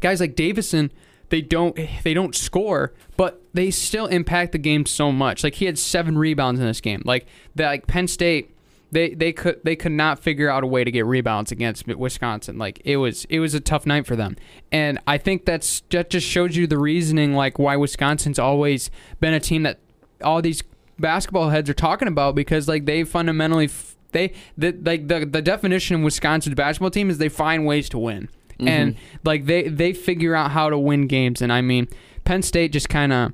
[0.00, 0.92] guys like davison
[1.28, 5.44] they don't they don't score but they still impact the game so much.
[5.44, 7.02] Like he had seven rebounds in this game.
[7.04, 8.51] Like that like penn state
[8.92, 12.58] they they could they could not figure out a way to get rebounds against Wisconsin.
[12.58, 14.36] Like it was it was a tough night for them,
[14.70, 19.32] and I think that's that just shows you the reasoning like why Wisconsin's always been
[19.32, 19.78] a team that
[20.22, 20.62] all these
[20.98, 23.68] basketball heads are talking about because like they fundamentally
[24.12, 27.98] they the like the the definition of Wisconsin's basketball team is they find ways to
[27.98, 28.28] win.
[28.60, 29.16] And mm-hmm.
[29.24, 31.88] like they they figure out how to win games and I mean
[32.24, 33.32] Penn State just kind of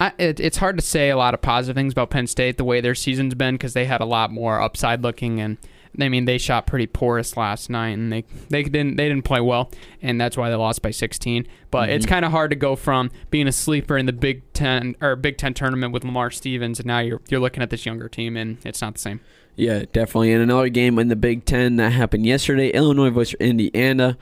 [0.00, 2.64] I, it, it's hard to say a lot of positive things about Penn State the
[2.64, 5.58] way their season's been because they had a lot more upside looking and
[6.00, 9.40] I mean they shot pretty porous last night and they they didn't they didn't play
[9.40, 9.70] well
[10.00, 12.14] and that's why they lost by 16 but it's mm-hmm.
[12.14, 15.36] kind of hard to go from being a sleeper in the Big 10 or Big
[15.36, 18.56] 10 tournament with Lamar Stevens and now you're you're looking at this younger team and
[18.64, 19.20] it's not the same.
[19.56, 20.32] Yeah, definitely.
[20.32, 24.16] And another game in the Big Ten that happened yesterday Illinois versus Indiana.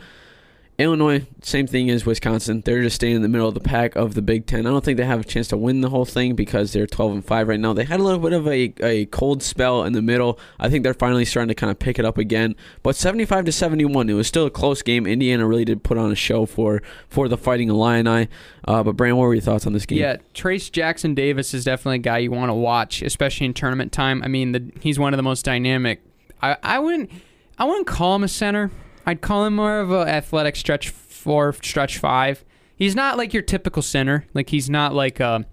[0.79, 2.63] Illinois, same thing as Wisconsin.
[2.65, 4.65] They're just staying in the middle of the pack of the Big Ten.
[4.65, 7.13] I don't think they have a chance to win the whole thing because they're 12
[7.15, 7.73] and 5 right now.
[7.73, 10.39] They had a little bit of a, a cold spell in the middle.
[10.57, 12.55] I think they're finally starting to kind of pick it up again.
[12.85, 15.05] But 75 to 71, it was still a close game.
[15.05, 18.29] Indiana really did put on a show for for the Fighting Illini.
[18.65, 19.99] Uh, but Brand, what were your thoughts on this game?
[19.99, 24.23] Yeah, Trayce Jackson-Davis is definitely a guy you want to watch, especially in tournament time.
[24.23, 26.03] I mean, the, he's one of the most dynamic.
[26.41, 27.11] I, I wouldn't
[27.59, 28.71] I wouldn't call him a center.
[29.09, 32.45] I'd call him more of an athletic stretch four, stretch five.
[32.77, 34.27] He's not like your typical center.
[34.35, 35.47] Like he's not like a.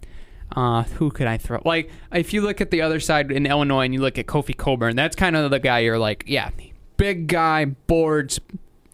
[0.53, 1.61] Uh, who could I throw?
[1.63, 4.57] Like if you look at the other side in Illinois and you look at Kofi
[4.57, 6.49] Cockburn, that's kind of the guy you're like, yeah,
[6.97, 8.41] big guy, boards,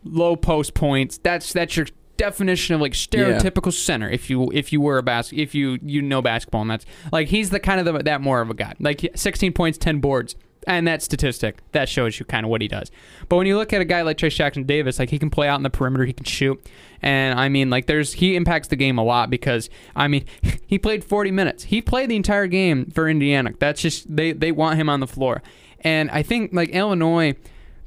[0.04, 1.18] low post points.
[1.18, 1.88] That's that's your
[2.18, 4.12] definition of like stereotypical center.
[4.12, 7.30] If you if you were a bas if you you know basketball, and that's like
[7.30, 8.76] he's the kind of the, that more of a guy.
[8.80, 10.36] Like 16 points, 10 boards.
[10.68, 12.92] And that statistic that shows you kind of what he does.
[13.30, 15.56] But when you look at a guy like Trayce Jackson-Davis, like he can play out
[15.56, 16.64] in the perimeter, he can shoot,
[17.02, 20.26] and I mean, like there's he impacts the game a lot because I mean,
[20.68, 21.64] he played 40 minutes.
[21.64, 23.54] He played the entire game for Indiana.
[23.60, 25.42] That's just they they want him on the floor,
[25.82, 27.36] and I think like Illinois,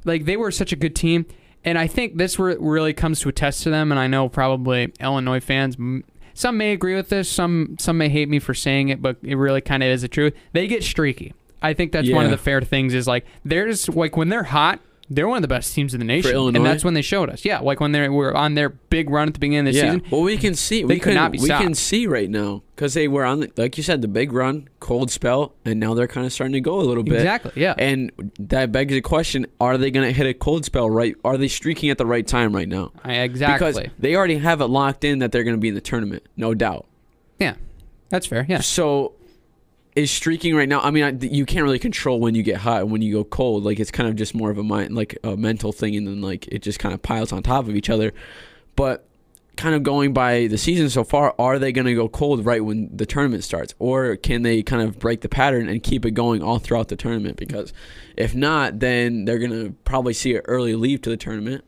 [0.03, 1.25] like they were such a good team,
[1.63, 3.91] and I think this really comes to a test to them.
[3.91, 5.77] And I know probably Illinois fans.
[6.33, 7.29] Some may agree with this.
[7.29, 10.09] Some some may hate me for saying it, but it really kind of is the
[10.09, 10.33] truth.
[10.51, 11.33] They get streaky.
[11.65, 12.93] I think that's one of the fair things.
[12.93, 16.05] Is like there's like when they're hot, they're one of the best teams in the
[16.05, 17.45] nation, and that's when they showed us.
[17.45, 19.93] Yeah, like when they were on their big run at the beginning of the yeah.
[19.93, 20.03] season.
[20.09, 20.83] Well, we can see.
[20.83, 23.51] We could can, not be We can see right now because they were on, the,
[23.55, 26.61] like you said, the big run, cold spell, and now they're kind of starting to
[26.61, 27.15] go a little bit.
[27.15, 27.51] Exactly.
[27.55, 27.75] Yeah.
[27.77, 30.89] And that begs the question: Are they going to hit a cold spell?
[30.89, 31.15] Right?
[31.23, 32.91] Are they streaking at the right time right now?
[33.03, 33.71] Exactly.
[33.71, 36.23] Because they already have it locked in that they're going to be in the tournament,
[36.35, 36.87] no doubt.
[37.39, 37.55] yeah,
[38.09, 38.45] that's fair.
[38.47, 38.61] Yeah.
[38.61, 39.13] So,
[39.95, 40.81] is streaking right now?
[40.81, 43.23] I mean, I, you can't really control when you get hot and when you go
[43.23, 43.63] cold.
[43.63, 46.21] Like it's kind of just more of a mind, like a mental thing, and then
[46.21, 48.13] like it just kind of piles on top of each other.
[48.75, 49.07] But
[49.55, 52.63] kind of going by the season so far, are they going to go cold right
[52.63, 56.11] when the tournament starts, or can they kind of break the pattern and keep it
[56.11, 57.37] going all throughout the tournament?
[57.37, 57.71] Because
[58.17, 61.63] if not, then they're going to probably see an early leave to the tournament,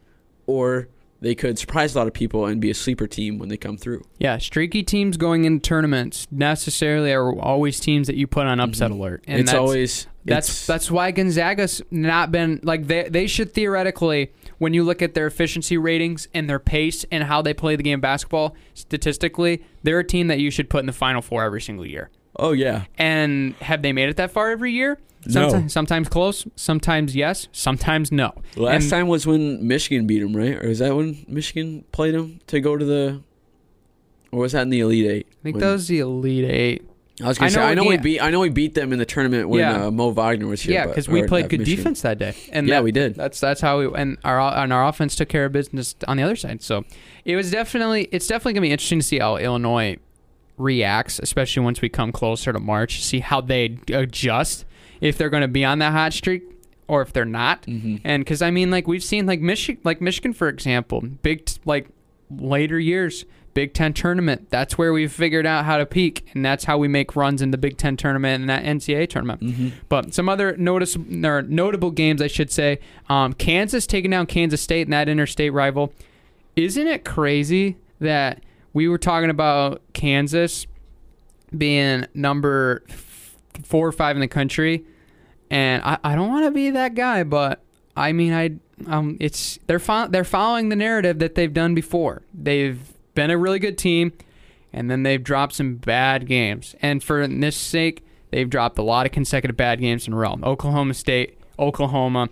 [0.45, 0.89] or
[1.21, 3.77] they could surprise a lot of people and be a sleeper team when they come
[3.77, 4.05] through.
[4.19, 8.91] Yeah, streaky teams going into tournaments necessarily are always teams that you put on upset
[8.91, 9.41] alert, and Mm-hmm.
[9.41, 14.31] it's that's, always that's it's- that's why Gonzaga's not been like they they should theoretically
[14.59, 17.83] when you look at their efficiency ratings and their pace and how they play the
[17.83, 21.43] game of basketball statistically, they're a team that you should put in the final four
[21.43, 22.09] every single year.
[22.39, 22.85] Oh yeah.
[22.97, 24.97] And have they made it that far every year?
[25.25, 25.31] No.
[25.49, 28.33] Sometimes, sometimes close, sometimes yes, sometimes no.
[28.55, 30.55] Last And- time was when Michigan beat them, right?
[30.55, 33.21] Or is that when Michigan played them to go to the?
[34.31, 35.27] Or was that in the Elite Eight?
[35.29, 36.83] I think When- that was the Elite Eight.
[37.19, 38.93] I was gonna I say know I know we beat I know we beat them
[38.93, 39.87] in the tournament when Yeah.
[39.87, 40.75] uh, Mo Wagner was here.
[40.75, 41.77] Yeah, because we played good Michigan.
[41.83, 43.15] defense that day, and Yeah, that- we did.
[43.15, 46.23] That's that's how we and our and our offense took care of business on the
[46.23, 46.61] other side.
[46.61, 46.83] So
[47.25, 49.97] it was definitely it's definitely gonna be interesting to see how Illinois
[50.57, 53.03] reacts, especially once we come closer to March.
[53.03, 54.65] See how they adjust
[55.01, 56.43] if they're going to be on that hot streak,
[56.87, 57.63] or if they're not.
[57.63, 58.01] Mhm.
[58.03, 61.59] And because I mean, like we've seen, like Michigan, like Michigan, for example, big t-
[61.65, 61.87] like
[62.31, 64.47] later years, Big Ten tournament.
[64.51, 67.49] That's where we've figured out how to peak, and that's how we make runs in
[67.49, 69.41] the Big Ten tournament and that NCAA tournament.
[69.41, 69.71] Mhm.
[69.89, 72.77] But some other notice or notable games, I should say,
[73.09, 75.91] um, Kansas taking down Kansas State in that interstate rival.
[76.55, 78.41] Isn't it crazy that
[78.77, 80.67] we were talking about Kansas
[81.57, 82.83] being number
[83.63, 84.85] four or five in the country,
[85.49, 87.63] and I, I don't want to be that guy, but
[87.95, 88.51] I mean I
[88.85, 92.21] um it's they're fo- they're following the narrative that they've done before.
[92.35, 92.79] They've
[93.15, 94.13] been a really good team,
[94.71, 99.07] and then they've dropped some bad games, and for this sake, they've dropped a lot
[99.07, 100.35] of consecutive bad games in a row.
[100.43, 102.29] Oklahoma State, Oklahoma,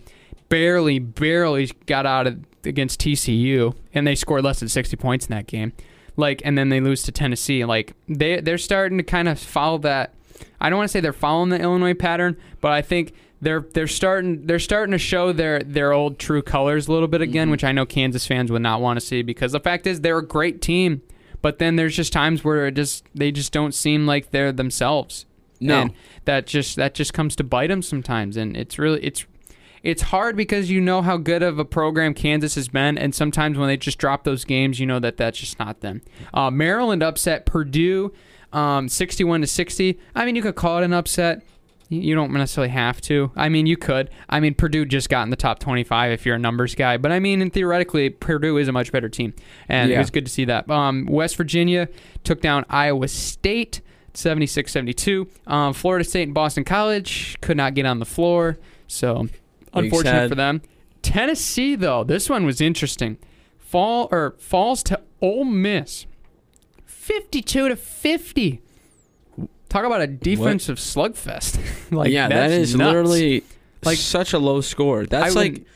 [0.50, 5.32] barely barely got out of against TCU, and they scored less than sixty points in
[5.32, 5.74] that game.
[6.18, 7.66] Like, and then they lose to Tennessee.
[7.66, 10.13] Like they they're starting to kind of follow that.
[10.59, 13.88] I don't want to say they're following the Illinois pattern, but I think they're they're
[13.88, 17.51] starting they're starting to show their their old true colors a little bit again, Mhm.
[17.51, 20.18] which I know Kansas fans would not want to see because the fact is they're
[20.18, 21.01] a great team,
[21.41, 25.26] but then there's just times where it just they just don't seem like they're themselves.
[25.59, 25.82] No.
[25.82, 25.91] And
[26.26, 29.26] that just that just comes to bite them sometimes, and it's really it's
[29.86, 33.58] it's hard because you know how good of a program Kansas has been, and sometimes
[33.58, 36.02] when they just drop those games, you know that that's just not them.
[36.34, 38.12] Uh, Maryland upset Purdue,
[38.52, 40.00] um, sixty-one to sixty.
[40.16, 41.44] I mean, you could call it an upset.
[41.90, 43.32] You- don't necessarily have to.
[43.36, 44.10] I mean, you could.
[44.28, 46.98] I mean, Purdue just got in the top 25 if you're a numbers guy.
[46.98, 49.36] But I mean, and theoretically, Purdue is a much better team.
[49.70, 50.68] And it was good to see that.
[50.70, 51.88] Um, West Virginia
[52.24, 53.82] took down Iowa State
[54.16, 55.28] 76 72.
[55.46, 58.58] Um, Florida State and Boston College could not get on the floor.
[58.88, 59.28] So,
[59.76, 60.62] unfortunate for them.
[61.02, 63.18] Tennessee, though, this one was interesting.
[63.58, 66.06] Fall or falls to Ole Miss
[66.86, 68.62] 52 to 50.
[69.70, 71.60] Talk about a defensive slugfest.
[71.92, 72.88] like yeah, that's nuts.
[72.88, 73.44] literally
[73.84, 75.06] Like- such a low score.
[75.06, 75.68] That's I like wouldn't-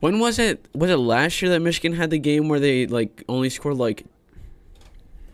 [0.00, 0.66] when was it?
[0.74, 4.04] Was it last year that Michigan had the game where they like only scored like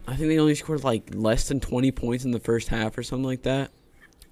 [0.06, 3.02] I think they only scored like less than 20 points in the first half or
[3.02, 3.70] something like that.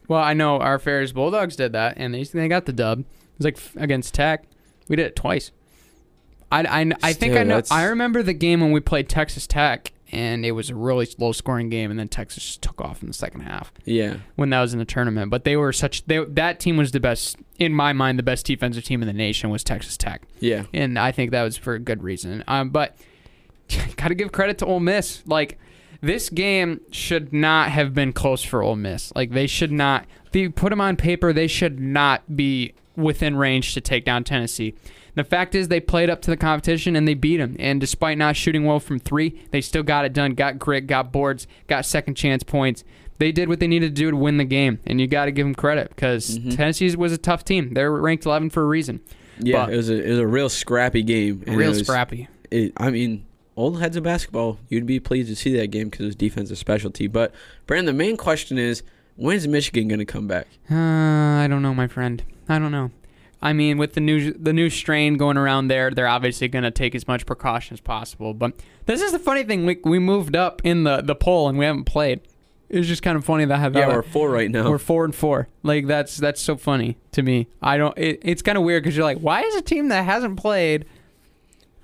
[0.08, 3.04] Well, I know our Ferris Bulldogs did that, and they they got the dub.
[3.40, 4.44] It was like against Tech.
[4.88, 5.50] We did it twice.
[6.52, 7.56] I, I, I think I know.
[7.56, 11.08] that's- I remember the game when we played Texas Tech, and it was a really
[11.18, 14.16] low scoring game, and then Texas just took off in the second half Yeah.
[14.34, 15.30] when that was in the tournament.
[15.30, 18.18] But they were such they that team was the best in my mind.
[18.18, 20.64] The best defensive team in the nation was Texas Tech, Yeah.
[20.74, 22.42] and I think that was for a good reason.
[22.48, 22.96] Um, but
[23.96, 25.22] got to give credit to Ole Miss.
[25.26, 25.56] Like
[26.00, 29.12] this game should not have been close for Ole Miss.
[29.14, 31.32] Like they should not be put them on paper.
[31.32, 34.74] They should not be within range to take down Tennessee.
[35.14, 37.56] The fact is, they played up to the competition and they beat them.
[37.58, 40.34] And despite not shooting well from three, they still got it done.
[40.34, 42.84] Got grit, got boards, got second chance points.
[43.18, 45.30] They did what they needed to do to win the game, and you got to
[45.32, 46.56] give them credit because Mhm.
[46.56, 47.74] Tennessee was a tough team.
[47.74, 49.00] They're ranked 11 for a reason.
[49.38, 51.42] Yeah, But- it was a it was a real scrappy game.
[51.46, 52.28] Real was- scrappy.
[52.50, 53.24] it, I mean,
[53.56, 56.56] old heads of basketball, you'd be pleased to see that game because it was defensive
[56.56, 57.08] specialty.
[57.08, 57.34] But
[57.66, 58.82] Brandon, the main question is,
[59.16, 60.46] when's Michigan going to come back?
[60.70, 62.22] Uh, I don't know, my friend.
[62.50, 62.90] I don't know.
[63.42, 66.70] I mean, with the new the new strain going around there, they're obviously going to
[66.70, 68.34] take as much precaution as possible.
[68.34, 68.52] But
[68.84, 71.64] this is the funny thing: we we moved up in the the poll and we
[71.64, 72.20] haven't played.
[72.68, 74.70] It's just kind of funny that I have Yeah, we're four right now.
[74.70, 75.48] we're four and four.
[75.62, 77.48] Like that's that's so funny to me.
[77.62, 77.96] I don't.
[77.96, 80.84] It, it's kind of weird because you're like, why is a team that hasn't played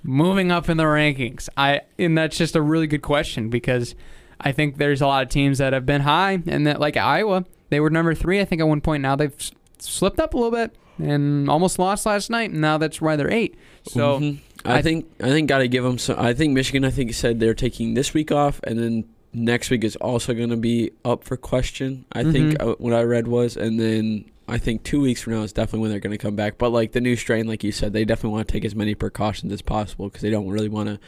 [0.03, 1.49] moving up in the rankings?
[1.57, 3.95] I and that's just a really good question because
[4.41, 7.45] I think there's a lot of teams that have been high and that like Iowa,
[7.71, 8.41] they were number three.
[8.41, 9.35] I think at one point now they've
[9.79, 12.51] slipped up a little bit and almost lost last night.
[12.51, 13.55] And now that's why they're eight.
[13.87, 14.39] So Mhm.
[14.65, 16.19] I, I- think I think got to give them some.
[16.19, 16.85] I think Michigan.
[16.85, 20.49] I think said they're taking this week off, and then next week is also going
[20.51, 22.05] to be up for question.
[22.13, 22.67] I think Mhm.
[22.73, 25.81] uh, what I read was, and then I think two weeks from now is definitely
[25.81, 26.57] when they're going to come back.
[26.59, 28.95] But like the new strain, like you said, they definitely want to take as many
[28.95, 30.99] precautions as possible because they don't really want to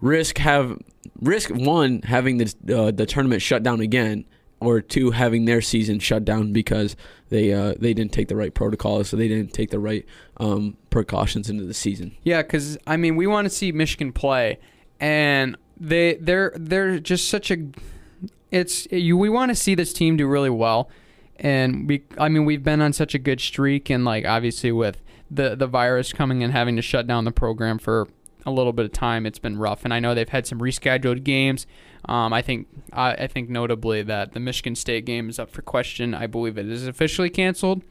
[0.00, 0.78] risk have
[1.20, 4.24] risk one having the uh, the tournament shut down again,
[4.60, 6.96] or two having their season shut down because
[7.28, 10.04] they uh, they didn't take the right protocols, so they didn't take the right
[10.38, 12.16] um, precautions into the season.
[12.22, 14.58] Yeah, because I mean, we want to see Michigan play,
[14.98, 17.68] and they they're they're just such a.
[18.50, 19.16] It's you.
[19.16, 20.90] We want to see this team do really well,
[21.36, 22.04] and we.
[22.16, 25.66] I mean, we've been on such a good streak, and like obviously with the the
[25.66, 28.08] virus coming and having to shut down the program for
[28.46, 29.84] a little bit of time, it's been rough.
[29.84, 31.66] And I know they've had some rescheduled games.
[32.04, 35.62] Um, I think I, I think notably that the Michigan State game is up for
[35.62, 36.14] question.
[36.14, 37.82] I believe it is officially canceled,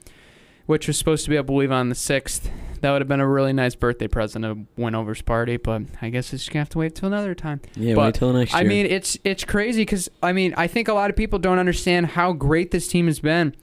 [0.65, 2.49] which was supposed to be, I believe, on the sixth.
[2.81, 5.57] That would have been a really nice birthday present, a win-overs party.
[5.57, 7.59] But I guess it's just gonna have to wait till another time.
[7.75, 8.61] Yeah, But, wait till next year.
[8.61, 11.59] I mean, it's it's crazy because I mean, I think a lot of people don't
[11.59, 13.55] understand how great this team has been.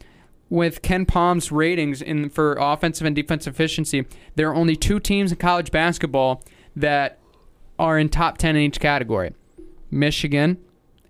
[0.50, 4.04] with KenPom's ratings in for offensive and defensive efficiency,
[4.36, 6.44] there are only two teams in college basketball
[6.76, 7.18] that
[7.78, 9.32] are in top 10 in each category.
[9.94, 10.58] Michigan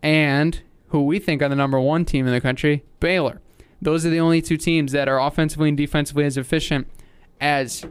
[0.02, 3.40] and who we think are the number 1 team in the country, Baylor.
[3.80, 6.86] Those are the only two teams that are offensively and defensively as efficient
[7.40, 7.84] as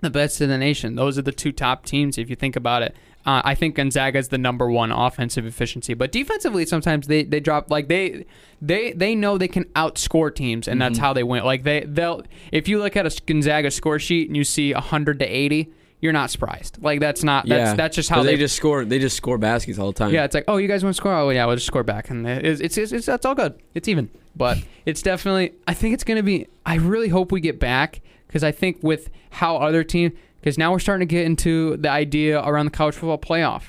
[0.00, 0.96] the best in the nation.
[0.96, 2.96] Those are the two top teams if you think about it.
[3.26, 7.38] Uh, I think Gonzaga is the number one offensive efficiency, but defensively sometimes they, they
[7.38, 8.24] drop like they
[8.62, 11.44] they they know they can outscore teams, and that's how they win.
[11.44, 15.18] Like they they'll if you look at a Gonzaga score sheet and you see hundred
[15.18, 15.70] to eighty,
[16.00, 16.82] you're not surprised.
[16.82, 18.84] Like that's not that's yeah, that's just how they, they just score.
[18.84, 20.12] They just score baskets all the time.
[20.12, 21.12] yeah, it's like, oh, you guys want to score?
[21.12, 23.60] Oh, yeah, we'll just score back, and it's it's, it's, it's that's all good.
[23.74, 25.52] It's even, but it's definitely.
[25.68, 26.48] I think it's gonna be.
[26.64, 30.72] I really hope we get back because I think with how other teams, because now
[30.72, 33.64] we're starting to get into the idea around the college football playoff.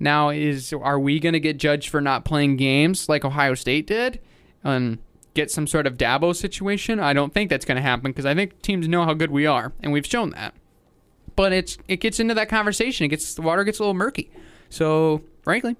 [0.00, 4.20] Now is are we gonna get judged for not playing games like Ohio State did,
[4.64, 4.98] and
[5.34, 6.98] get some sort of Dabo situation?
[6.98, 9.72] I don't think that's gonna happen because I think teams know how good we are,
[9.80, 10.54] and we've shown that
[11.38, 13.04] but it's it gets into that conversation.
[13.04, 14.28] It gets the water gets a little murky.
[14.70, 15.76] So frankly,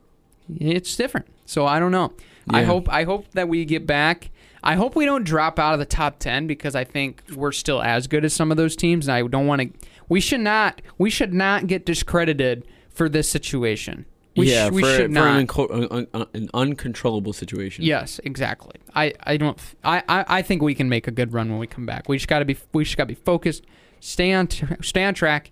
[0.56, 1.26] it's different.
[1.46, 2.12] So I don't know.
[2.48, 4.30] I hope I hope that we get back.
[4.62, 7.82] I hope we don't drop out of the top ten because I think we're still
[7.82, 9.88] as good as some of those teams, and I don't want to.
[10.08, 10.80] We should not.
[10.96, 14.06] We should not get discredited for this situation.
[14.36, 15.26] We, yeah, sh- we for, should for not.
[15.26, 17.84] An, unco- un- an uncontrollable situation.
[17.84, 18.76] Yes, exactly.
[18.94, 21.66] I, I don't I, I, I think we can make a good run when we
[21.66, 22.08] come back.
[22.08, 23.64] We just got to be we just got to be focused,
[24.00, 25.50] stay on t- stay on track,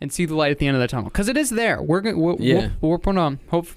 [0.00, 1.80] and see the light at the end of the tunnel because it is there.
[1.82, 2.70] We're gonna we're, Yeah.
[2.80, 3.68] we're, we're putting on hope.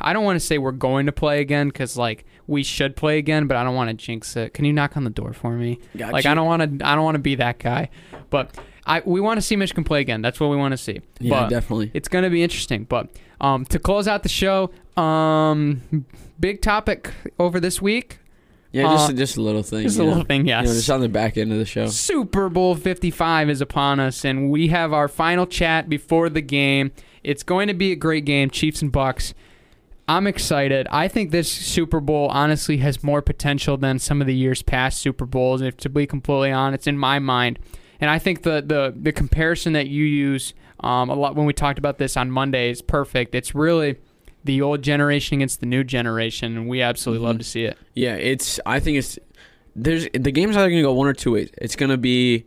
[0.00, 3.18] I don't want to say we're going to play again because like we should play
[3.18, 4.54] again, but I don't want to jinx it.
[4.54, 5.80] Can you knock on the door for me?
[5.96, 6.26] Got like.
[6.26, 7.88] I don't want to I don't want to be that guy,
[8.30, 8.50] but
[8.86, 10.22] I we want to see Michigan play again.
[10.22, 11.00] That's what we want to see.
[11.18, 11.90] Yeah, but definitely.
[11.92, 12.84] it's going to be interesting.
[12.84, 13.08] But
[13.40, 15.82] um, to close out the show, um,
[16.38, 18.18] big topic over this week.
[18.74, 19.84] Yeah, just uh, just a little thing.
[19.84, 20.08] Just a know?
[20.08, 21.86] little thing, You know, just on the back end of the show.
[21.86, 26.90] Super Bowl 55 is upon us, and we have our final chat before the game.
[27.22, 29.32] It's going to be a great game, Chiefs and Bucs.
[30.08, 30.88] I'm excited.
[30.90, 34.98] I think this Super Bowl honestly has more potential than some of the years past
[34.98, 37.60] Super Bowls, if to be completely honest, in my mind.
[38.00, 41.52] And I think the the, the comparison that you use um, a lot when we
[41.52, 43.36] talked about this on Monday is perfect.
[43.36, 43.98] It's really
[44.44, 47.40] the old generation against the new generation, and we absolutely love Mhm.
[47.40, 47.78] to see it.
[47.94, 48.60] Yeah, it's.
[48.66, 49.18] I think it's.
[49.74, 51.50] There's the game's either gonna go one or two ways.
[51.58, 52.44] It's gonna be.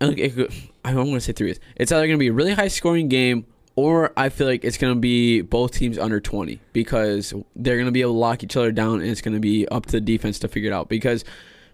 [0.00, 0.52] it
[0.84, 1.60] I don't want to say three ways.
[1.76, 3.46] It's either gonna be a really high scoring game,
[3.76, 8.00] or I feel like it's gonna be both teams under twenty because they're gonna be
[8.00, 10.48] able to lock each other down, and it's gonna be up to the defense to
[10.48, 10.88] figure it out.
[10.88, 11.24] Because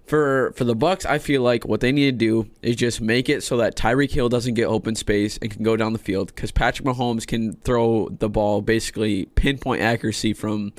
[0.08, 3.28] for for the Bucs, I feel like what they need to do is just make
[3.28, 6.28] it so that Tyreek Hill doesn't get open space and can go down the field
[6.34, 10.72] because Patrick Mahomes can throw the ball basically pinpoint accuracy from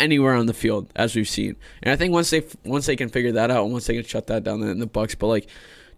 [0.00, 1.56] anywhere on the field as we've seen.
[1.82, 4.26] And I think once they once they can figure that out, once they can shut
[4.26, 5.16] that down, then the Bucs.
[5.18, 5.48] But like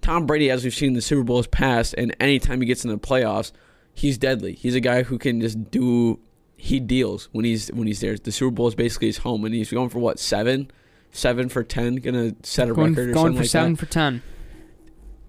[0.00, 2.90] Tom Brady, as we've seen in the Super Bowls past, and anytime he gets in
[2.90, 3.52] the playoffs,
[3.94, 4.54] he's deadly.
[4.54, 6.20] He's a guy who can just do.
[6.56, 8.16] He deals when he's when he's there.
[8.16, 10.70] The Super Bowl is basically his home, and he's going for what seven,
[11.18, 13.78] seven for ten, gonna set a Going, record or going something for like seven that.
[13.78, 14.22] for ten.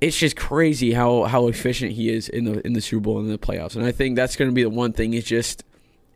[0.01, 3.29] It's just crazy how how efficient he is in the in the Super Bowl and
[3.29, 5.13] the playoffs, and I think that's gonna be the one thing.
[5.13, 5.63] Is just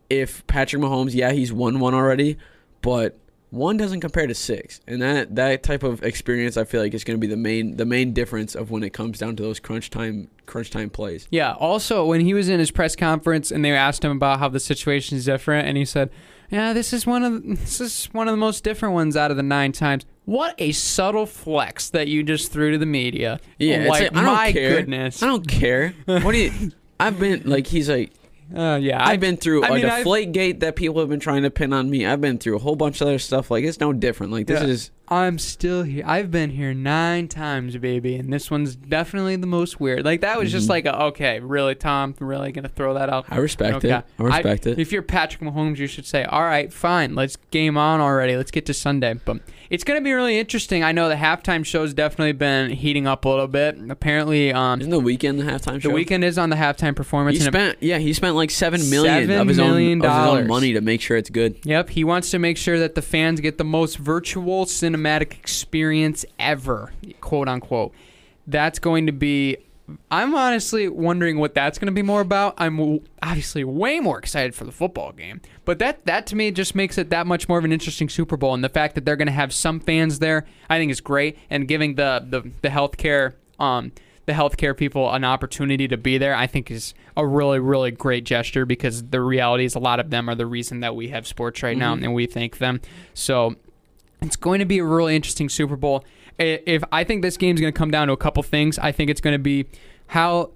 [0.09, 2.37] if Patrick Mahomes, yeah, he's won one already,
[2.81, 3.17] but
[3.49, 7.03] one doesn't compare to six, and that that type of experience, I feel like, is
[7.03, 9.59] going to be the main the main difference of when it comes down to those
[9.59, 11.27] crunch time crunch time plays.
[11.29, 11.53] Yeah.
[11.53, 14.59] Also, when he was in his press conference and they asked him about how the
[14.59, 16.09] situation is different, and he said,
[16.53, 19.31] "Yeah, this is one of the, this is one of the most different ones out
[19.31, 23.39] of the nine times." What a subtle flex that you just threw to the media.
[23.59, 24.69] Yeah, like, like, I don't my care.
[24.77, 25.21] goodness.
[25.21, 25.93] I don't care.
[26.05, 26.71] What do you?
[26.99, 28.11] I've been like he's like
[28.55, 31.43] Uh, yeah, I've been through I a mean, I've- gate that people have been trying
[31.43, 32.05] to pin on me.
[32.05, 33.51] I've been through a whole bunch of other stuff.
[33.51, 34.31] Like it's no different.
[34.31, 34.67] Like this Yeah.
[34.67, 36.03] is I'm still here.
[36.05, 40.03] I've been here nine times, baby, and this one's definitely the most weird.
[40.05, 40.69] Like that was just Mhm.
[40.69, 43.25] like, a, okay, really, Tom, really gonna throw that out?
[43.29, 43.89] I respect Okay.
[43.91, 44.05] it.
[44.19, 44.79] I respect it.
[44.79, 48.35] If you're Patrick Mahomes, you should say, "All right, fine, let's game on already.
[48.35, 49.37] Let's get to Sunday." But
[49.69, 50.83] it's going to be really interesting.
[50.83, 53.77] I know the halftime show's definitely been heating up a little bit.
[53.89, 55.89] Apparently, um, Isn't the Weeknd the halftime show?
[55.89, 57.37] the Weeknd is on the halftime performance.
[57.37, 60.25] He spent yeah he spent like seven million Seven of his million own of his
[60.25, 60.41] dollars.
[60.41, 61.55] own money to make sure it's good.
[61.63, 64.65] Yep, he wants to make sure that the fans get the most virtual
[65.03, 67.93] cinematic experience ever, quote unquote.
[68.47, 69.57] That's going to be.
[70.09, 72.53] I'm honestly wondering what that's going to be more about.
[72.57, 76.73] I'm obviously way more excited for the football game, but that that to me just
[76.73, 78.53] makes it that much more of an interesting Super Bowl.
[78.53, 81.37] And the fact that they're going to have some fans there, I think is great.
[81.49, 83.91] And giving the the the healthcare um
[84.25, 88.23] the healthcare people an opportunity to be there, I think is a really really great
[88.23, 91.27] gesture because the reality is a lot of them are the reason that we have
[91.27, 92.03] sports right now, Mhm.
[92.05, 92.79] and we thank them.
[93.13, 93.55] So
[94.23, 96.03] It's going to be a really interesting Super Bowl.
[96.39, 99.09] If I think this game's going to come down to a couple things, I think
[99.09, 99.67] it's going to be
[100.07, 100.51] how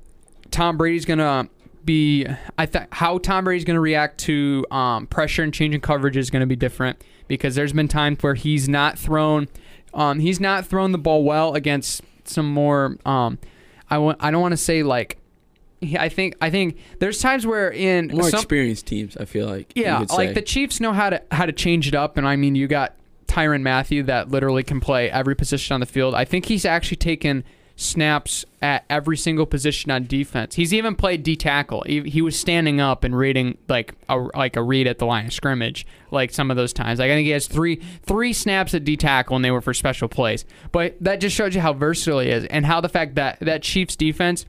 [0.50, 1.50] Tom Brady's going to
[1.86, 2.26] be.
[2.58, 6.30] I th- how Tom Brady's going to react to um, pressure and changing coverage is
[6.30, 9.48] going to be different because there's been times where he's not thrown,
[9.94, 12.98] um, he's not thrown the ball well against some more.
[13.06, 13.38] Um,
[13.90, 14.18] I want.
[14.20, 15.18] I don't want to say like.
[16.00, 16.36] I think.
[16.42, 19.74] I think there's times where in More some, experienced teams, I feel like.
[19.76, 22.36] you yeah, like the Chiefs know how to how to change it up, and I
[22.36, 22.96] mean, you got
[23.38, 26.16] Tyrann Mathieu that literally can play every position on the field.
[26.16, 27.44] I think he's actually taken
[27.76, 30.56] snaps at every single position on defense.
[30.56, 31.84] He's even played D tackle.
[31.86, 35.28] He, he was standing up and reading like a like a read at the line
[35.28, 36.98] of scrimmage, like some of those times.
[36.98, 39.76] Like I think he has three three snaps at D tackle, and they were for
[39.76, 40.44] special plays.
[40.72, 43.62] But that just shows you how versatile he is, and how the fact that that
[43.62, 44.46] Chiefs defense.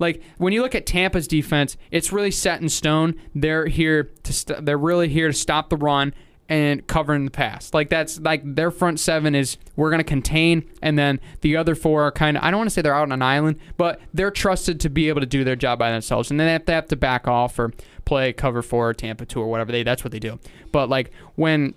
[0.00, 3.14] Like when you look at Tampa's defense, it's really set in stone.
[3.36, 6.12] They're here to st- they're really here to stop the run
[6.52, 7.72] and covering the pass.
[7.72, 11.74] Like that's like their front seven is we're going to contain, and then the other
[11.74, 14.00] four are kind of I don't want to say they're out on an island, but
[14.12, 16.88] they're trusted to be able to do their job by themselves, and then they have
[16.88, 17.72] to back off or
[18.04, 20.38] play cover four, Tampa two, or whatever they that's what they do.
[20.72, 21.72] But like when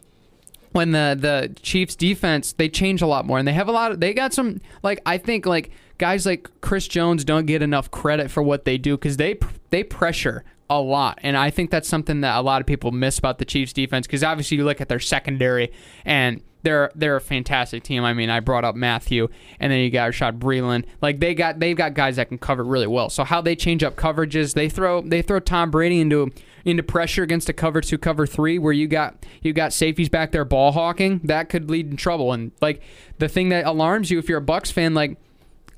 [0.73, 3.93] when the the Chiefs defense they change a lot more and they have a lot
[3.93, 7.91] of they got some like I think like guys like Chris Jones don't get enough
[7.91, 9.37] credit for what they do cuz they
[9.69, 13.19] they pressure a lot and I think that's something that a lot of people miss
[13.19, 15.71] about the Chiefs defense cuz obviously you look at their secondary
[16.03, 18.03] and they're they're a fantastic team.
[18.03, 20.85] I mean, I brought up Mathieu, and then you got Bashaud Breeland.
[20.99, 23.09] Like they got they've got guys that can cover really well.
[23.09, 26.31] So how they change up coverages, they throw they throw Tom Brady into
[26.65, 30.31] into pressure against a cover two, cover three, where you got you got safeties back
[30.31, 31.21] there ball hawking.
[31.23, 32.33] That could lead in trouble.
[32.33, 32.81] And like
[33.19, 35.17] the thing that alarms you if you're a Bucs fan, like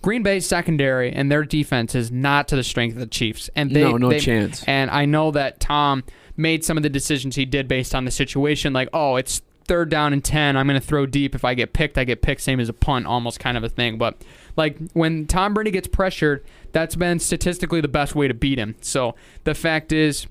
[0.08, 3.50] Green Bay's secondary and their defense is not to the strength of the Chiefs.
[3.58, 4.64] And they, No, no they- chance.
[4.64, 6.06] And I know that Tom
[6.38, 8.72] made some of the decisions he did based on the situation.
[8.72, 10.56] Like, oh, it's third down and 10.
[10.56, 11.36] I'm going to throw deep.
[11.36, 13.70] If I get picked, I get picked, same as a punt, almost kind of a
[13.70, 13.98] thing.
[13.98, 14.22] But
[14.56, 16.42] like when Tom Brady gets pressured,
[16.72, 18.76] that's been statistically the best way to beat him.
[18.80, 20.26] So the fact is,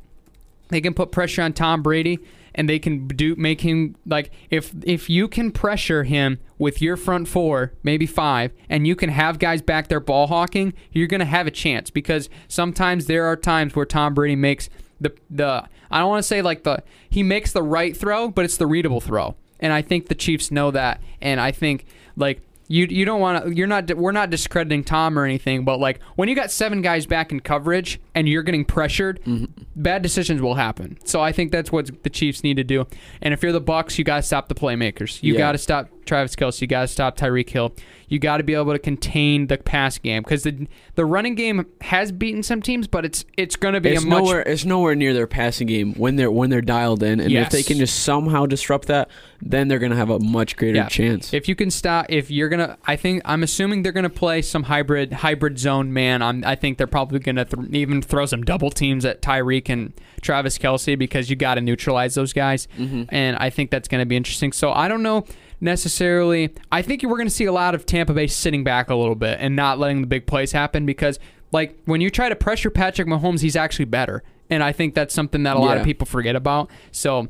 [0.70, 2.18] they can put pressure on Tom Brady
[2.57, 6.97] and they can do make him like if if you can pressure him with your
[6.97, 11.27] front four, maybe five, and you can have guys back there ball hawking, you're gonna
[11.27, 14.69] have a chance because sometimes there are times where Tom Brady makes
[15.01, 18.45] the the I don't want to say like the he makes the right throw, but
[18.45, 19.37] it's the readable throw.
[19.61, 21.87] And I think the Chiefs know that and I think
[22.17, 25.79] like you you don't want to you're not we're not discrediting Tom or anything, but
[25.79, 29.45] like when you got seven guys back in coverage and you're getting pressured, mm-hmm.
[29.77, 30.99] bad decisions will happen.
[31.05, 32.87] So I think that's what the Chiefs need to do.
[33.23, 35.23] And if you're the Bucs, you got to stop the playmakers.
[35.23, 35.39] You Yeah.
[35.39, 36.61] got to stop Travis Kelce.
[36.61, 37.75] You got to stop Tyreek Hill.
[38.09, 41.67] You got to be able to contain the pass game because the the running game
[41.81, 44.41] has beaten some teams, but it's it's going to be It's a much nowhere.
[44.43, 47.63] It's nowhere near their passing game when they're when they're dialed in, and if they
[47.63, 49.09] can just somehow disrupt that,
[49.43, 50.89] then they're gonna have a much greater Yeah.
[50.89, 51.33] chance.
[51.33, 54.65] If you can stop, if you're gonna, I think I'm assuming they're gonna play some
[54.65, 56.23] hybrid hybrid zone man.
[56.23, 59.93] I'm, I think they're probably gonna th- even throw some double teams at Tyreek and
[60.23, 63.05] Travis Kelce because you got to neutralize those guys, mm-hmm.
[63.09, 64.53] and I think that's gonna be interesting.
[64.53, 65.27] So I don't know
[65.61, 66.55] necessarily.
[66.71, 69.39] I think we're gonna see a lot of Tampa Bay sitting back a little bit
[69.41, 71.19] and not letting the big plays happen because
[71.53, 75.15] like when you try to pressure Patrick Mahomes, he's actually better, and I think that's
[75.15, 76.71] something that a lot of people forget about.
[76.93, 77.29] So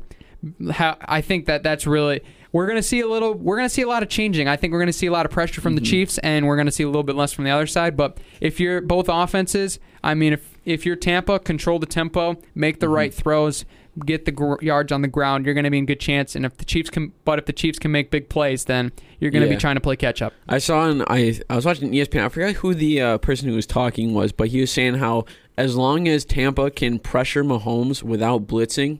[0.71, 2.21] I think that that's really
[2.51, 4.47] we're going to see a little we're going to see a lot of changing.
[4.47, 5.91] I think we're going to see a lot of pressure from the mm-hmm.
[5.91, 8.17] Chiefs and we're going to see a little bit less from the other side, but
[8.41, 12.85] if you're both offenses, I mean if if you're Tampa, control the tempo, make the
[12.85, 12.95] mm-hmm.
[12.95, 13.65] right throws,
[14.05, 16.45] get the gr- yards on the ground, you're going to be in good chance and
[16.45, 19.41] if the Chiefs can but if the Chiefs can make big plays, then you're going
[19.43, 19.55] to Yeah.
[19.55, 20.33] be trying to play catch up.
[20.47, 22.23] I saw on I I was watching ESPN.
[22.23, 25.25] I forgot who the uh, person who was talking was, but he was saying how
[25.57, 28.99] as long as Tampa can pressure Mahomes without blitzing,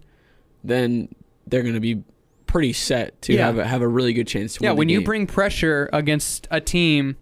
[0.63, 1.09] then
[1.45, 2.03] they're going to be
[2.47, 3.45] pretty set to Yeah.
[3.45, 6.59] have a, have a really good chance to Yeah, when you bring pressure against a
[6.61, 7.17] team,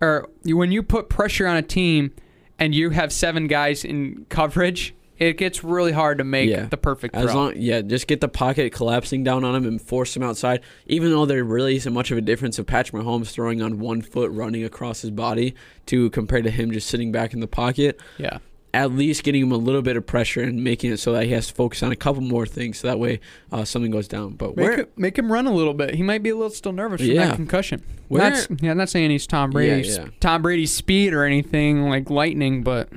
[0.00, 2.12] or when you put pressure on a team,
[2.58, 6.64] and you have seven guys in coverage, it gets really hard to make Yeah.
[6.66, 7.24] the perfect throw.
[7.24, 10.60] As long, yeah, just get the pocket collapsing down on him and force him outside.
[10.86, 14.00] Even though there really isn't much of a difference of Patrick Mahomes throwing on one
[14.02, 15.54] foot, running across his body,
[15.86, 18.00] to compared to him just sitting back in the pocket.
[18.18, 18.38] yeah,
[18.72, 21.32] At least getting him a little bit of pressure and making it so that he
[21.32, 23.20] has to focus on a couple more things, so that way
[23.52, 24.34] uh, something goes down.
[24.34, 25.96] But make, where, it- make him run a little bit.
[25.96, 27.26] He might be a little still nervous from Yeah.
[27.26, 27.82] that concussion.
[28.08, 30.06] Where- Not, yeah, I'm not saying he's Tom Brady's yeah.
[30.20, 32.88] Tom Brady's speed or anything like lightning, but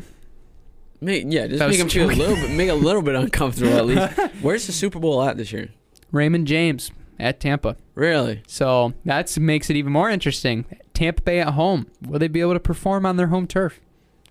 [1.04, 3.74] make, yeah, just That make him feel a little bit, make a little bit uncomfortable
[3.74, 4.34] at least.
[4.42, 5.70] Where's the Super Bowl at this year?
[6.12, 7.76] Raymond James at Tampa.
[7.96, 8.42] Really?
[8.48, 10.66] So that makes it even more interesting.
[10.94, 11.88] Tampa Bay at home.
[12.06, 13.80] Will they be able to perform on their home turf?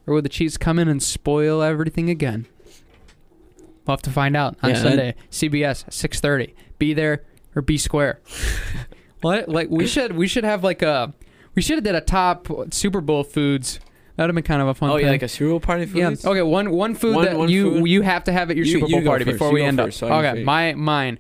[0.07, 2.47] Or will the Chiefs come in and spoil everything again?
[3.87, 5.15] We'll have to find out on Yeah, that- Sunday.
[5.31, 6.55] CBS, 6.30.
[6.79, 7.25] Be there
[7.55, 8.21] or be square.
[9.23, 9.49] What?
[9.49, 11.15] Like we should we should have like a
[11.55, 13.79] we should have did a top Super Bowl foods.
[14.17, 14.91] That would have been kind of a fun.
[14.91, 15.07] Oh thing.
[15.07, 15.97] yeah, like a Super Bowl party food.
[15.99, 16.15] Yeah.
[16.31, 16.43] Okay.
[16.43, 17.87] One one food One- that one you food?
[17.89, 19.35] you have to have at your You- Super Bowl go party first.
[19.35, 20.11] before You we end first, up.
[20.11, 20.45] Can Okay.
[20.45, 21.19] My mine.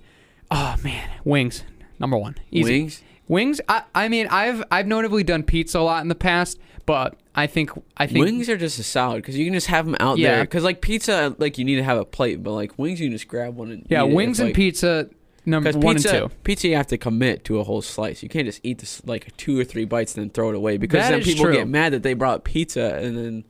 [0.50, 1.64] Oh man, wings.
[1.98, 2.36] Number one.
[2.50, 2.70] Easy.
[2.80, 3.02] Wings.
[3.28, 3.60] Wings.
[3.68, 7.46] I, I mean, I've I've notably done pizza a lot in the past, but I
[7.46, 10.18] think I think Wings are just a salad because you can just have them out
[10.18, 10.34] Yeah.
[10.36, 10.44] there.
[10.44, 13.16] Because like pizza, like you need to have a plate, but like wings, you can
[13.16, 15.08] just grab one and yeah, wings and like- pizza.
[15.44, 16.36] Number Because one pizza, and two.
[16.44, 18.22] pizza, you have to commit to a whole slice.
[18.22, 20.76] You can't just eat this like two or three bites and then throw it away
[20.76, 21.54] because That then people true.
[21.54, 23.44] get mad that they brought pizza and then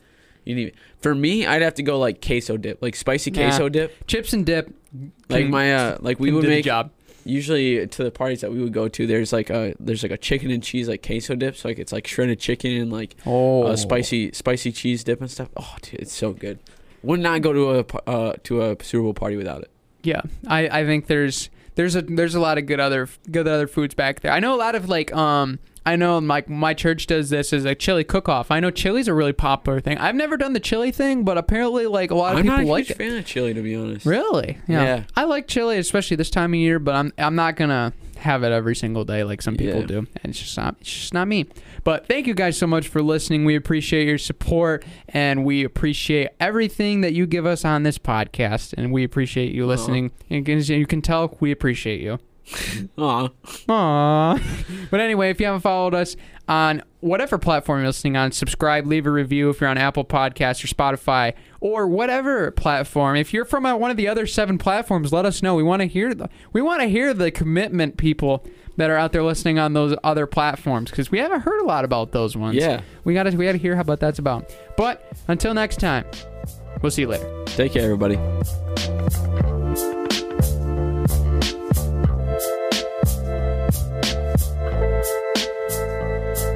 [0.44, 0.74] you need.
[1.00, 3.42] For me, I'd have to go like queso dip, like spicy Nah.
[3.48, 4.06] queso dip.
[4.06, 4.72] Chips and dip.
[5.28, 6.90] Like my uh, like we would make job.
[7.24, 9.06] usually to the parties that we would go to.
[9.06, 11.56] There's like a there's like a chicken and cheese like queso dip.
[11.56, 15.30] So like it's like shredded chicken and like Oh, uh, spicy spicy cheese dip and
[15.30, 15.48] stuff.
[15.58, 16.58] Oh, dude, it's so good.
[17.02, 19.70] Would not go to a uh, to a Super Bowl party without it.
[20.04, 23.66] Yeah, I, I think there's there's a there's a lot of good other good other
[23.66, 24.32] foods back there.
[24.32, 27.64] I know a lot of like um I know my my church does this as
[27.64, 28.50] a chili cook off.
[28.50, 29.98] I know chili's a really popular thing.
[29.98, 32.64] I've never done the chili thing, but apparently like a lot of I'm people not
[32.64, 32.98] a like huge it.
[32.98, 34.06] fan of chili to be honest.
[34.06, 34.58] Really?
[34.68, 34.82] Yeah.
[34.84, 35.04] Yeah.
[35.16, 37.92] I like chili, especially this time of year, but I'm I'm not gonna
[38.22, 39.86] have it every single day like some people Yeah.
[39.86, 39.98] do.
[39.98, 41.46] And it's just not it's just not me.
[41.84, 43.44] But thank you guys so much for listening.
[43.44, 48.72] We appreciate your support and we appreciate everything that you give us on this podcast.
[48.76, 50.12] And we appreciate you listening.
[50.30, 52.18] And as you can tell, we appreciate you.
[52.98, 53.28] Aw.
[53.68, 54.88] Aww.
[54.90, 56.16] but anyway, if you haven't followed us
[56.48, 60.62] on whatever platform you're listening on, subscribe, leave a review if you're on Apple Podcasts
[60.64, 63.16] or Spotify or whatever platform.
[63.16, 65.54] If you're from uh, one of the other seven platforms, let us know.
[65.54, 68.44] We want to hear the we want to hear the commitment people
[68.76, 71.84] that are out there listening on those other platforms because we haven't heard a lot
[71.84, 72.56] about those ones.
[72.56, 72.82] Yeah.
[73.04, 74.52] we got to we got to hear how about that's about.
[74.76, 76.04] But until next time,
[76.82, 77.44] we'll see you later.
[77.46, 78.18] Take care, everybody.